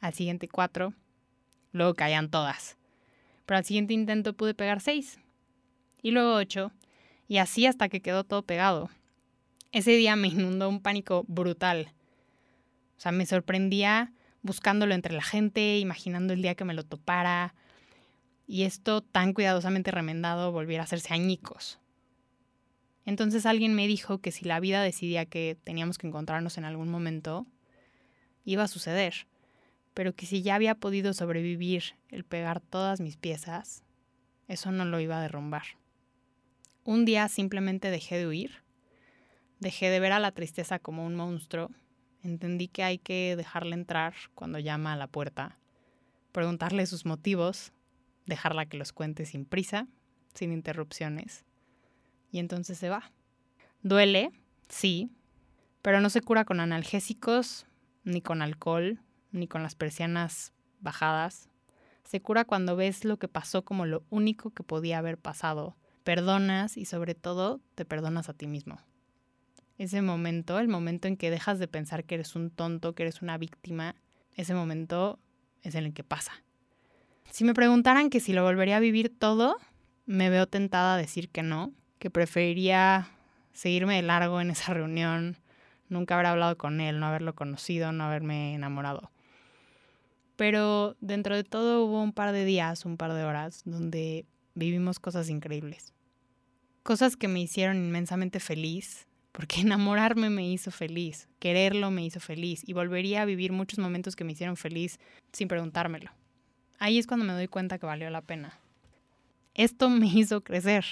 al 0.00 0.14
siguiente 0.14 0.48
cuatro, 0.48 0.94
luego 1.72 1.94
caían 1.94 2.30
todas. 2.30 2.76
Pero 3.46 3.58
al 3.58 3.64
siguiente 3.64 3.94
intento 3.94 4.32
pude 4.34 4.54
pegar 4.54 4.80
seis, 4.80 5.20
y 6.02 6.10
luego 6.10 6.34
ocho, 6.34 6.72
y 7.28 7.38
así 7.38 7.66
hasta 7.66 7.88
que 7.88 8.00
quedó 8.00 8.24
todo 8.24 8.42
pegado. 8.42 8.90
Ese 9.72 9.92
día 9.92 10.16
me 10.16 10.28
inundó 10.28 10.68
un 10.68 10.80
pánico 10.80 11.24
brutal. 11.28 11.92
O 12.96 13.00
sea, 13.00 13.12
me 13.12 13.26
sorprendía 13.26 14.12
buscándolo 14.42 14.94
entre 14.94 15.14
la 15.14 15.22
gente, 15.22 15.78
imaginando 15.78 16.32
el 16.32 16.42
día 16.42 16.54
que 16.54 16.64
me 16.64 16.74
lo 16.74 16.82
topara, 16.82 17.54
y 18.50 18.64
esto 18.64 19.00
tan 19.00 19.32
cuidadosamente 19.32 19.90
remendado 19.90 20.52
volviera 20.52 20.82
a 20.82 20.84
hacerse 20.84 21.14
añicos. 21.14 21.78
Entonces 23.06 23.46
alguien 23.46 23.74
me 23.74 23.86
dijo 23.86 24.18
que 24.18 24.32
si 24.32 24.44
la 24.44 24.60
vida 24.60 24.82
decidía 24.82 25.24
que 25.26 25.56
teníamos 25.62 25.98
que 25.98 26.06
encontrarnos 26.06 26.58
en 26.58 26.64
algún 26.64 26.90
momento, 26.90 27.46
iba 28.44 28.64
a 28.64 28.68
suceder 28.68 29.26
pero 29.94 30.14
que 30.14 30.26
si 30.26 30.42
ya 30.42 30.54
había 30.54 30.74
podido 30.74 31.12
sobrevivir 31.12 31.96
el 32.08 32.24
pegar 32.24 32.60
todas 32.60 33.00
mis 33.00 33.16
piezas, 33.16 33.82
eso 34.48 34.72
no 34.72 34.84
lo 34.84 35.00
iba 35.00 35.18
a 35.18 35.22
derrumbar. 35.22 35.62
Un 36.84 37.04
día 37.04 37.28
simplemente 37.28 37.90
dejé 37.90 38.18
de 38.18 38.26
huir, 38.26 38.62
dejé 39.58 39.90
de 39.90 40.00
ver 40.00 40.12
a 40.12 40.20
la 40.20 40.32
tristeza 40.32 40.78
como 40.78 41.04
un 41.04 41.16
monstruo, 41.16 41.70
entendí 42.22 42.68
que 42.68 42.82
hay 42.82 42.98
que 42.98 43.36
dejarle 43.36 43.74
entrar 43.74 44.14
cuando 44.34 44.58
llama 44.58 44.92
a 44.92 44.96
la 44.96 45.06
puerta, 45.06 45.58
preguntarle 46.32 46.86
sus 46.86 47.04
motivos, 47.04 47.72
dejarla 48.26 48.66
que 48.66 48.76
los 48.76 48.92
cuente 48.92 49.26
sin 49.26 49.44
prisa, 49.44 49.88
sin 50.34 50.52
interrupciones, 50.52 51.44
y 52.30 52.38
entonces 52.38 52.78
se 52.78 52.88
va. 52.88 53.12
Duele, 53.82 54.30
sí, 54.68 55.10
pero 55.82 56.00
no 56.00 56.10
se 56.10 56.20
cura 56.20 56.44
con 56.44 56.60
analgésicos, 56.60 57.66
ni 58.04 58.20
con 58.20 58.42
alcohol, 58.42 59.00
ni 59.32 59.48
con 59.48 59.62
las 59.62 59.74
persianas 59.74 60.52
bajadas. 60.80 61.48
Se 62.04 62.20
cura 62.20 62.44
cuando 62.44 62.76
ves 62.76 63.04
lo 63.04 63.18
que 63.18 63.28
pasó 63.28 63.64
como 63.64 63.86
lo 63.86 64.04
único 64.10 64.50
que 64.50 64.62
podía 64.62 64.98
haber 64.98 65.18
pasado. 65.18 65.76
Perdonas 66.04 66.76
y 66.76 66.84
sobre 66.84 67.14
todo 67.14 67.60
te 67.74 67.84
perdonas 67.84 68.28
a 68.28 68.34
ti 68.34 68.46
mismo. 68.46 68.80
Ese 69.78 70.02
momento, 70.02 70.58
el 70.58 70.68
momento 70.68 71.08
en 71.08 71.16
que 71.16 71.30
dejas 71.30 71.58
de 71.58 71.68
pensar 71.68 72.04
que 72.04 72.16
eres 72.16 72.36
un 72.36 72.50
tonto, 72.50 72.94
que 72.94 73.04
eres 73.04 73.22
una 73.22 73.38
víctima, 73.38 73.94
ese 74.34 74.54
momento 74.54 75.18
es 75.62 75.74
en 75.74 75.84
el 75.84 75.94
que 75.94 76.04
pasa. 76.04 76.32
Si 77.30 77.44
me 77.44 77.54
preguntaran 77.54 78.10
que 78.10 78.20
si 78.20 78.32
lo 78.32 78.42
volvería 78.42 78.76
a 78.76 78.80
vivir 78.80 79.16
todo, 79.16 79.56
me 80.04 80.30
veo 80.30 80.46
tentada 80.46 80.94
a 80.94 80.98
decir 80.98 81.28
que 81.28 81.42
no, 81.42 81.72
que 82.00 82.10
preferiría 82.10 83.08
seguirme 83.52 83.96
de 83.96 84.02
largo 84.02 84.40
en 84.40 84.50
esa 84.50 84.74
reunión, 84.74 85.36
nunca 85.88 86.14
haber 86.14 86.26
hablado 86.26 86.58
con 86.58 86.80
él, 86.80 86.98
no 86.98 87.06
haberlo 87.06 87.34
conocido, 87.34 87.92
no 87.92 88.04
haberme 88.04 88.54
enamorado. 88.54 89.12
Pero 90.34 90.96
dentro 91.00 91.36
de 91.36 91.44
todo 91.44 91.84
hubo 91.84 92.02
un 92.02 92.12
par 92.12 92.32
de 92.32 92.44
días, 92.44 92.84
un 92.84 92.96
par 92.96 93.12
de 93.12 93.22
horas, 93.22 93.62
donde 93.64 94.26
vivimos 94.54 94.98
cosas 94.98 95.28
increíbles. 95.28 95.92
Cosas 96.82 97.16
que 97.16 97.28
me 97.28 97.40
hicieron 97.40 97.76
inmensamente 97.76 98.40
feliz, 98.40 99.06
porque 99.30 99.60
enamorarme 99.60 100.30
me 100.30 100.50
hizo 100.50 100.72
feliz, 100.72 101.28
quererlo 101.38 101.92
me 101.92 102.04
hizo 102.04 102.18
feliz 102.18 102.62
y 102.66 102.72
volvería 102.72 103.22
a 103.22 103.26
vivir 103.26 103.52
muchos 103.52 103.78
momentos 103.78 104.16
que 104.16 104.24
me 104.24 104.32
hicieron 104.32 104.56
feliz 104.56 104.98
sin 105.32 105.46
preguntármelo. 105.46 106.10
Ahí 106.80 106.98
es 106.98 107.06
cuando 107.06 107.24
me 107.24 107.32
doy 107.32 107.46
cuenta 107.46 107.78
que 107.78 107.86
valió 107.86 108.10
la 108.10 108.22
pena. 108.22 108.58
Esto 109.54 109.88
me 109.88 110.08
hizo 110.08 110.42
crecer. 110.42 110.84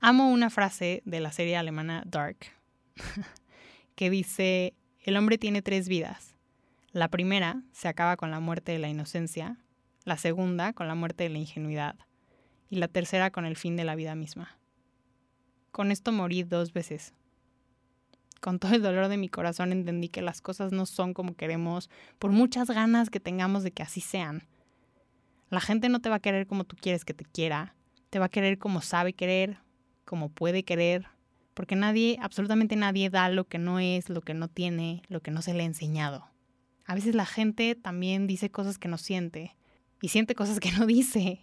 Amo 0.00 0.30
una 0.30 0.48
frase 0.48 1.02
de 1.04 1.20
la 1.20 1.32
serie 1.32 1.58
alemana 1.58 2.02
Dark 2.06 2.38
que 3.94 4.08
dice, 4.08 4.72
el 5.00 5.18
hombre 5.18 5.36
tiene 5.36 5.60
tres 5.60 5.86
vidas 5.86 6.30
la 6.92 7.08
primera 7.08 7.62
se 7.70 7.86
acaba 7.86 8.16
con 8.16 8.32
la 8.32 8.40
muerte 8.40 8.72
de 8.72 8.80
la 8.80 8.88
inocencia, 8.88 9.58
la 10.04 10.16
segunda 10.16 10.72
con 10.72 10.88
la 10.88 10.96
muerte 10.96 11.22
de 11.22 11.30
la 11.30 11.38
ingenuidad 11.38 11.94
y 12.68 12.76
la 12.76 12.88
tercera 12.88 13.30
con 13.30 13.44
el 13.46 13.56
fin 13.56 13.76
de 13.76 13.84
la 13.84 13.94
vida 13.94 14.16
misma. 14.16 14.58
Con 15.70 15.92
esto 15.92 16.10
morí 16.10 16.42
dos 16.42 16.72
veces. 16.72 17.14
Con 18.40 18.58
todo 18.58 18.74
el 18.74 18.82
dolor 18.82 19.08
de 19.08 19.16
mi 19.16 19.28
corazón 19.28 19.72
entendí 19.72 20.08
que 20.08 20.22
las 20.22 20.40
cosas 20.40 20.72
no 20.72 20.86
son 20.86 21.12
como 21.12 21.34
queremos, 21.34 21.90
por 22.18 22.32
muchas 22.32 22.70
ganas 22.70 23.10
que 23.10 23.20
tengamos 23.20 23.62
de 23.62 23.70
que 23.70 23.82
así 23.82 24.00
sean. 24.00 24.46
La 25.50 25.60
gente 25.60 25.88
no 25.88 26.00
te 26.00 26.08
va 26.08 26.16
a 26.16 26.20
querer 26.20 26.46
como 26.46 26.64
tú 26.64 26.76
quieres 26.80 27.04
que 27.04 27.12
te 27.12 27.24
quiera, 27.24 27.74
te 28.08 28.18
va 28.18 28.26
a 28.26 28.30
querer 28.30 28.58
como 28.58 28.80
sabe 28.80 29.12
querer, 29.12 29.58
como 30.04 30.30
puede 30.30 30.64
querer, 30.64 31.06
porque 31.54 31.76
nadie, 31.76 32.18
absolutamente 32.22 32.76
nadie 32.76 33.10
da 33.10 33.28
lo 33.28 33.46
que 33.46 33.58
no 33.58 33.78
es, 33.78 34.08
lo 34.08 34.22
que 34.22 34.32
no 34.32 34.48
tiene, 34.48 35.02
lo 35.08 35.20
que 35.20 35.30
no 35.30 35.42
se 35.42 35.52
le 35.52 35.62
ha 35.62 35.66
enseñado. 35.66 36.26
A 36.86 36.94
veces 36.94 37.14
la 37.14 37.26
gente 37.26 37.74
también 37.74 38.26
dice 38.26 38.50
cosas 38.50 38.78
que 38.78 38.88
no 38.88 38.96
siente 38.96 39.54
y 40.00 40.08
siente 40.08 40.34
cosas 40.34 40.60
que 40.60 40.72
no 40.72 40.86
dice. 40.86 41.40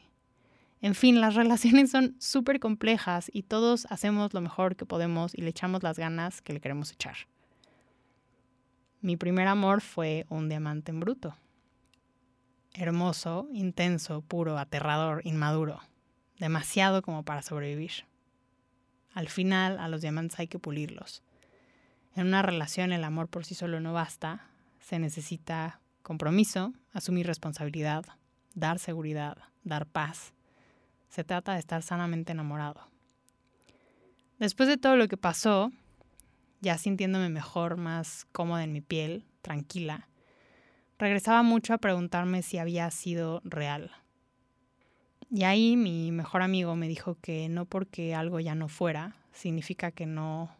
En 0.81 0.95
fin, 0.95 1.21
las 1.21 1.35
relaciones 1.41 1.91
son 1.91 2.15
súper 2.19 2.59
complejas 2.59 3.29
y 3.33 3.43
todos 3.43 3.87
hacemos 3.89 4.33
lo 4.33 4.41
mejor 4.41 4.75
que 4.75 4.85
podemos 4.85 5.33
y 5.35 5.41
le 5.41 5.49
echamos 5.49 5.83
las 5.83 5.97
ganas 5.97 6.41
que 6.41 6.53
le 6.53 6.59
queremos 6.59 6.91
echar. 6.91 7.15
Mi 9.01 9.15
primer 9.15 9.47
amor 9.47 9.81
fue 9.81 10.25
un 10.29 10.49
diamante 10.49 10.91
en 10.91 10.99
bruto. 10.99 11.35
Hermoso, 12.73 13.47
intenso, 13.53 14.21
puro, 14.21 14.57
aterrador, 14.57 15.21
inmaduro. 15.23 15.79
Demasiado 16.39 17.01
como 17.01 17.23
para 17.23 17.41
sobrevivir. 17.41 18.05
Al 19.13 19.29
final, 19.29 19.79
a 19.79 19.87
los 19.87 20.01
diamantes 20.01 20.39
hay 20.39 20.47
que 20.47 20.59
pulirlos. 20.59 21.23
En 22.15 22.27
una 22.27 22.41
relación 22.41 22.91
el 22.91 23.03
amor 23.03 23.29
por 23.29 23.45
sí 23.45 23.55
solo 23.55 23.79
no 23.79 23.93
basta, 23.93 24.47
se 24.79 24.99
necesita 24.99 25.79
compromiso, 26.01 26.73
asumir 26.93 27.27
responsabilidad, 27.27 28.05
dar 28.53 28.79
seguridad, 28.79 29.37
dar 29.63 29.85
paz. 29.85 30.33
Se 31.09 31.23
trata 31.23 31.53
de 31.53 31.59
estar 31.59 31.83
sanamente 31.83 32.31
enamorado. 32.31 32.81
Después 34.39 34.69
de 34.69 34.77
todo 34.77 34.95
lo 34.95 35.07
que 35.07 35.17
pasó, 35.17 35.71
ya 36.61 36.77
sintiéndome 36.77 37.29
mejor, 37.29 37.77
más 37.77 38.25
cómoda 38.31 38.63
en 38.63 38.73
mi 38.73 38.81
piel, 38.81 39.25
tranquila, 39.41 40.07
regresaba 40.99 41.43
mucho 41.43 41.73
a 41.73 41.77
preguntarme 41.77 42.43
si 42.43 42.57
había 42.57 42.89
sido 42.91 43.41
real. 43.43 43.91
Y 45.29 45.43
ahí 45.43 45.75
mi 45.75 46.11
mejor 46.11 46.41
amigo 46.41 46.75
me 46.75 46.87
dijo 46.87 47.17
que 47.21 47.49
no 47.49 47.65
porque 47.65 48.15
algo 48.15 48.39
ya 48.39 48.55
no 48.55 48.69
fuera, 48.69 49.15
significa 49.33 49.91
que 49.91 50.05
no 50.05 50.55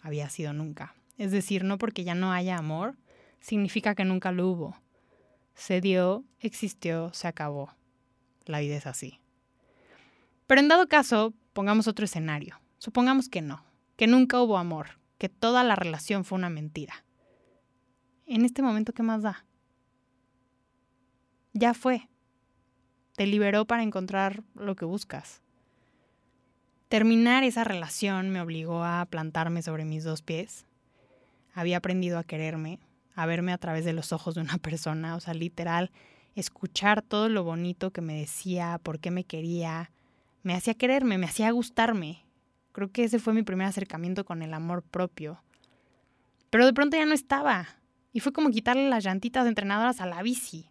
había 0.00 0.28
sido 0.28 0.52
nunca. 0.52 0.94
Es 1.18 1.30
decir, 1.30 1.64
no 1.64 1.78
porque 1.78 2.04
ya 2.04 2.14
no 2.14 2.32
haya 2.32 2.56
amor, 2.56 2.96
significa 3.40 3.94
que 3.94 4.04
nunca 4.04 4.32
lo 4.32 4.48
hubo. 4.48 4.76
Se 5.54 5.80
dio, 5.80 6.24
existió, 6.40 7.12
se 7.12 7.28
acabó. 7.28 7.74
La 8.44 8.60
vida 8.60 8.76
es 8.76 8.86
así. 8.86 9.20
Pero 10.48 10.62
en 10.62 10.68
dado 10.68 10.88
caso, 10.88 11.34
pongamos 11.52 11.86
otro 11.88 12.06
escenario. 12.06 12.58
Supongamos 12.78 13.28
que 13.28 13.42
no, 13.42 13.62
que 13.96 14.06
nunca 14.06 14.40
hubo 14.40 14.56
amor, 14.56 14.98
que 15.18 15.28
toda 15.28 15.62
la 15.62 15.76
relación 15.76 16.24
fue 16.24 16.38
una 16.38 16.48
mentira. 16.48 17.04
En 18.26 18.44
este 18.46 18.62
momento, 18.62 18.94
¿qué 18.94 19.02
más 19.02 19.22
da? 19.22 19.44
Ya 21.52 21.74
fue. 21.74 22.08
Te 23.14 23.26
liberó 23.26 23.66
para 23.66 23.82
encontrar 23.82 24.42
lo 24.54 24.74
que 24.74 24.86
buscas. 24.86 25.42
Terminar 26.88 27.44
esa 27.44 27.64
relación 27.64 28.30
me 28.30 28.40
obligó 28.40 28.84
a 28.84 29.04
plantarme 29.04 29.60
sobre 29.60 29.84
mis 29.84 30.02
dos 30.02 30.22
pies. 30.22 30.64
Había 31.52 31.76
aprendido 31.76 32.18
a 32.18 32.24
quererme, 32.24 32.80
a 33.14 33.26
verme 33.26 33.52
a 33.52 33.58
través 33.58 33.84
de 33.84 33.92
los 33.92 34.14
ojos 34.14 34.34
de 34.34 34.40
una 34.40 34.56
persona, 34.62 35.14
o 35.14 35.20
sea, 35.20 35.34
literal, 35.34 35.90
escuchar 36.36 37.02
todo 37.02 37.28
lo 37.28 37.44
bonito 37.44 37.90
que 37.90 38.00
me 38.00 38.18
decía, 38.18 38.80
por 38.82 38.98
qué 38.98 39.10
me 39.10 39.24
quería, 39.24 39.90
me 40.48 40.54
hacía 40.54 40.72
quererme, 40.72 41.18
me 41.18 41.26
hacía 41.26 41.50
gustarme. 41.50 42.24
Creo 42.72 42.90
que 42.90 43.04
ese 43.04 43.18
fue 43.18 43.34
mi 43.34 43.42
primer 43.42 43.66
acercamiento 43.66 44.24
con 44.24 44.40
el 44.40 44.54
amor 44.54 44.82
propio. 44.82 45.42
Pero 46.48 46.64
de 46.64 46.72
pronto 46.72 46.96
ya 46.96 47.04
no 47.04 47.12
estaba. 47.12 47.68
Y 48.14 48.20
fue 48.20 48.32
como 48.32 48.48
quitarle 48.48 48.88
las 48.88 49.04
llantitas 49.04 49.44
de 49.44 49.50
entrenadoras 49.50 50.00
a 50.00 50.06
la 50.06 50.22
bici. 50.22 50.70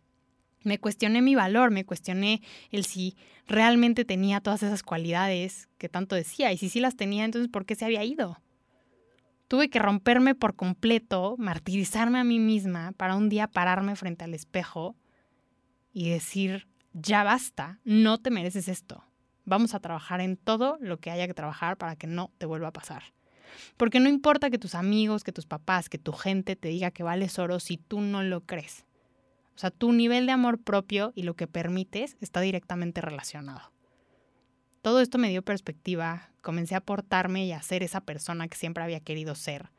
Me 0.63 0.79
cuestioné 0.79 1.21
mi 1.21 1.35
valor, 1.35 1.69
me 1.69 1.85
cuestioné 1.85 2.41
el 2.71 2.85
si 2.85 3.15
realmente 3.45 4.03
tenía 4.03 4.41
todas 4.41 4.63
esas 4.63 4.81
cualidades 4.81 5.69
que 5.77 5.89
tanto 5.89 6.15
decía. 6.15 6.51
Y 6.51 6.57
si 6.57 6.69
sí 6.69 6.79
las 6.79 6.95
tenía, 6.95 7.23
entonces 7.23 7.47
¿por 7.47 7.67
qué 7.67 7.75
se 7.75 7.85
había 7.85 8.03
ido? 8.03 8.41
Tuve 9.47 9.69
que 9.69 9.77
romperme 9.77 10.33
por 10.33 10.55
completo, 10.55 11.35
martirizarme 11.37 12.17
a 12.17 12.23
mí 12.23 12.39
misma 12.39 12.93
para 12.93 13.15
un 13.15 13.29
día 13.29 13.45
pararme 13.45 13.95
frente 13.95 14.23
al 14.23 14.33
espejo 14.33 14.95
y 15.93 16.09
decir, 16.09 16.67
ya 16.93 17.23
basta, 17.23 17.79
no 17.83 18.17
te 18.17 18.31
mereces 18.31 18.69
esto. 18.69 19.06
Vamos 19.47 19.73
a 19.73 19.79
trabajar 19.79 20.19
en 20.19 20.36
todo 20.36 20.77
lo 20.81 20.99
que 20.99 21.10
haya 21.10 21.25
que 21.25 21.33
trabajar 21.33 21.77
para 21.77 21.95
que 21.95 22.05
no 22.05 22.31
te 22.38 22.45
vuelva 22.45 22.67
a 22.67 22.73
pasar. 22.73 23.03
Porque 23.77 24.01
no 24.01 24.10
importa 24.10 24.49
que 24.49 24.57
tus 24.57 24.75
amigos, 24.75 25.23
que 25.23 25.31
tus 25.31 25.45
papás, 25.45 25.88
que 25.88 25.97
tu 25.97 26.12
gente 26.12 26.57
te 26.57 26.67
diga 26.67 26.91
que 26.91 27.01
vales 27.01 27.39
oro 27.39 27.62
si 27.62 27.77
tú 27.77 28.01
no 28.01 28.23
lo 28.23 28.41
crees. 28.41 28.86
O 29.55 29.57
sea, 29.57 29.71
tu 29.71 29.93
nivel 29.93 30.25
de 30.25 30.33
amor 30.33 30.62
propio 30.62 31.13
y 31.15 31.23
lo 31.23 31.36
que 31.36 31.47
permites 31.47 32.17
está 32.19 32.41
directamente 32.41 32.99
relacionado. 32.99 33.71
Todo 34.81 34.99
esto 34.99 35.17
me 35.17 35.29
dio 35.29 35.41
perspectiva, 35.41 36.29
comencé 36.41 36.75
a 36.75 36.81
portarme 36.81 37.45
y 37.45 37.53
a 37.53 37.62
ser 37.62 37.83
esa 37.83 38.01
persona 38.01 38.49
que 38.49 38.57
siempre 38.57 38.83
había 38.83 38.99
querido 38.99 39.33
ser. 39.33 39.71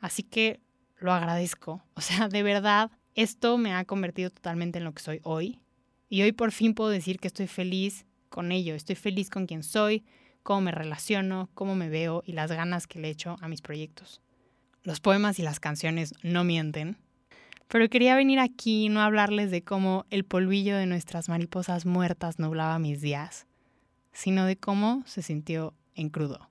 Así 0.00 0.24
que 0.24 0.58
lo 0.98 1.12
agradezco. 1.12 1.84
O 1.94 2.00
sea, 2.00 2.26
de 2.26 2.42
verdad, 2.42 2.90
esto 3.14 3.58
me 3.58 3.72
ha 3.72 3.84
convertido 3.84 4.30
totalmente 4.30 4.78
en 4.78 4.84
lo 4.84 4.92
que 4.92 5.02
soy 5.02 5.20
hoy. 5.22 5.60
Y 6.08 6.22
hoy 6.22 6.32
por 6.32 6.50
fin 6.50 6.74
puedo 6.74 6.90
decir 6.90 7.20
que 7.20 7.28
estoy 7.28 7.46
feliz 7.46 8.06
con 8.34 8.50
ello. 8.50 8.74
Estoy 8.74 8.96
feliz 8.96 9.30
con 9.30 9.46
quien 9.46 9.62
soy, 9.62 10.04
cómo 10.42 10.62
me 10.62 10.72
relaciono, 10.72 11.50
cómo 11.54 11.76
me 11.76 11.88
veo 11.88 12.24
y 12.26 12.32
las 12.32 12.50
ganas 12.50 12.88
que 12.88 12.98
le 12.98 13.08
echo 13.08 13.36
a 13.40 13.46
mis 13.46 13.62
proyectos. 13.62 14.20
Los 14.82 14.98
poemas 14.98 15.38
y 15.38 15.42
las 15.42 15.60
canciones 15.60 16.14
no 16.24 16.42
mienten. 16.42 16.98
Pero 17.68 17.88
quería 17.88 18.16
venir 18.16 18.40
aquí 18.40 18.86
y 18.86 18.88
no 18.88 19.02
hablarles 19.02 19.52
de 19.52 19.62
cómo 19.62 20.04
el 20.10 20.24
polvillo 20.24 20.76
de 20.76 20.86
nuestras 20.86 21.28
mariposas 21.28 21.86
muertas 21.86 22.40
nublaba 22.40 22.80
mis 22.80 23.00
días, 23.00 23.46
sino 24.12 24.46
de 24.46 24.56
cómo 24.56 25.04
se 25.06 25.22
sintió 25.22 25.72
en 25.94 26.08
crudo. 26.10 26.50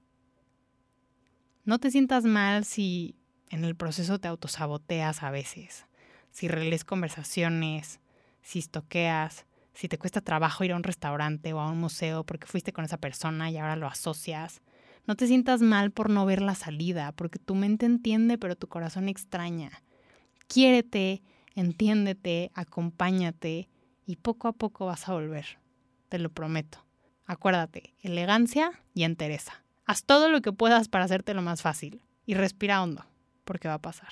No 1.65 1.79
te 1.79 1.91
sientas 1.91 2.23
mal 2.23 2.63
si 2.63 3.17
en 3.49 3.65
el 3.65 3.75
proceso 3.75 4.19
te 4.19 4.29
autosaboteas 4.29 5.21
a 5.21 5.31
veces, 5.31 5.85
si 6.31 6.47
relees 6.47 6.85
conversaciones, 6.85 7.99
si 8.41 8.59
estoqueas, 8.59 9.45
si 9.73 9.87
te 9.87 9.97
cuesta 9.97 10.21
trabajo 10.21 10.63
ir 10.63 10.71
a 10.71 10.75
un 10.75 10.83
restaurante 10.83 11.53
o 11.53 11.59
a 11.59 11.69
un 11.69 11.79
museo 11.79 12.23
porque 12.23 12.47
fuiste 12.47 12.73
con 12.73 12.85
esa 12.85 12.97
persona 12.97 13.49
y 13.49 13.57
ahora 13.57 13.75
lo 13.75 13.87
asocias. 13.87 14.61
No 15.05 15.15
te 15.15 15.27
sientas 15.27 15.61
mal 15.61 15.91
por 15.91 16.09
no 16.09 16.25
ver 16.25 16.41
la 16.41 16.55
salida, 16.55 17.11
porque 17.11 17.39
tu 17.39 17.55
mente 17.55 17.85
entiende 17.85 18.37
pero 18.37 18.55
tu 18.55 18.67
corazón 18.67 19.09
extraña. 19.09 19.83
Quiérete, 20.47 21.23
entiéndete, 21.55 22.51
acompáñate 22.53 23.69
y 24.05 24.15
poco 24.17 24.47
a 24.47 24.53
poco 24.53 24.85
vas 24.85 25.09
a 25.09 25.13
volver. 25.13 25.59
Te 26.09 26.19
lo 26.19 26.29
prometo. 26.29 26.85
Acuérdate, 27.25 27.93
elegancia 28.01 28.71
y 28.93 29.03
entereza. 29.03 29.63
Haz 29.85 30.03
todo 30.03 30.29
lo 30.29 30.41
que 30.41 30.53
puedas 30.53 30.87
para 30.87 31.05
hacerte 31.05 31.33
lo 31.33 31.41
más 31.41 31.61
fácil 31.61 32.01
y 32.25 32.35
respira 32.35 32.81
hondo, 32.81 33.05
porque 33.43 33.67
va 33.67 33.75
a 33.75 33.81
pasar. 33.81 34.09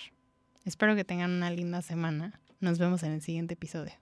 Espero 0.66 0.96
que 0.96 1.06
tengan 1.06 1.32
una 1.32 1.52
linda 1.52 1.82
semana. 1.82 2.40
Nos 2.60 2.78
vemos 2.78 3.04
en 3.04 3.14
el 3.14 3.22
siguiente 3.22 3.54
episodio. 3.54 3.94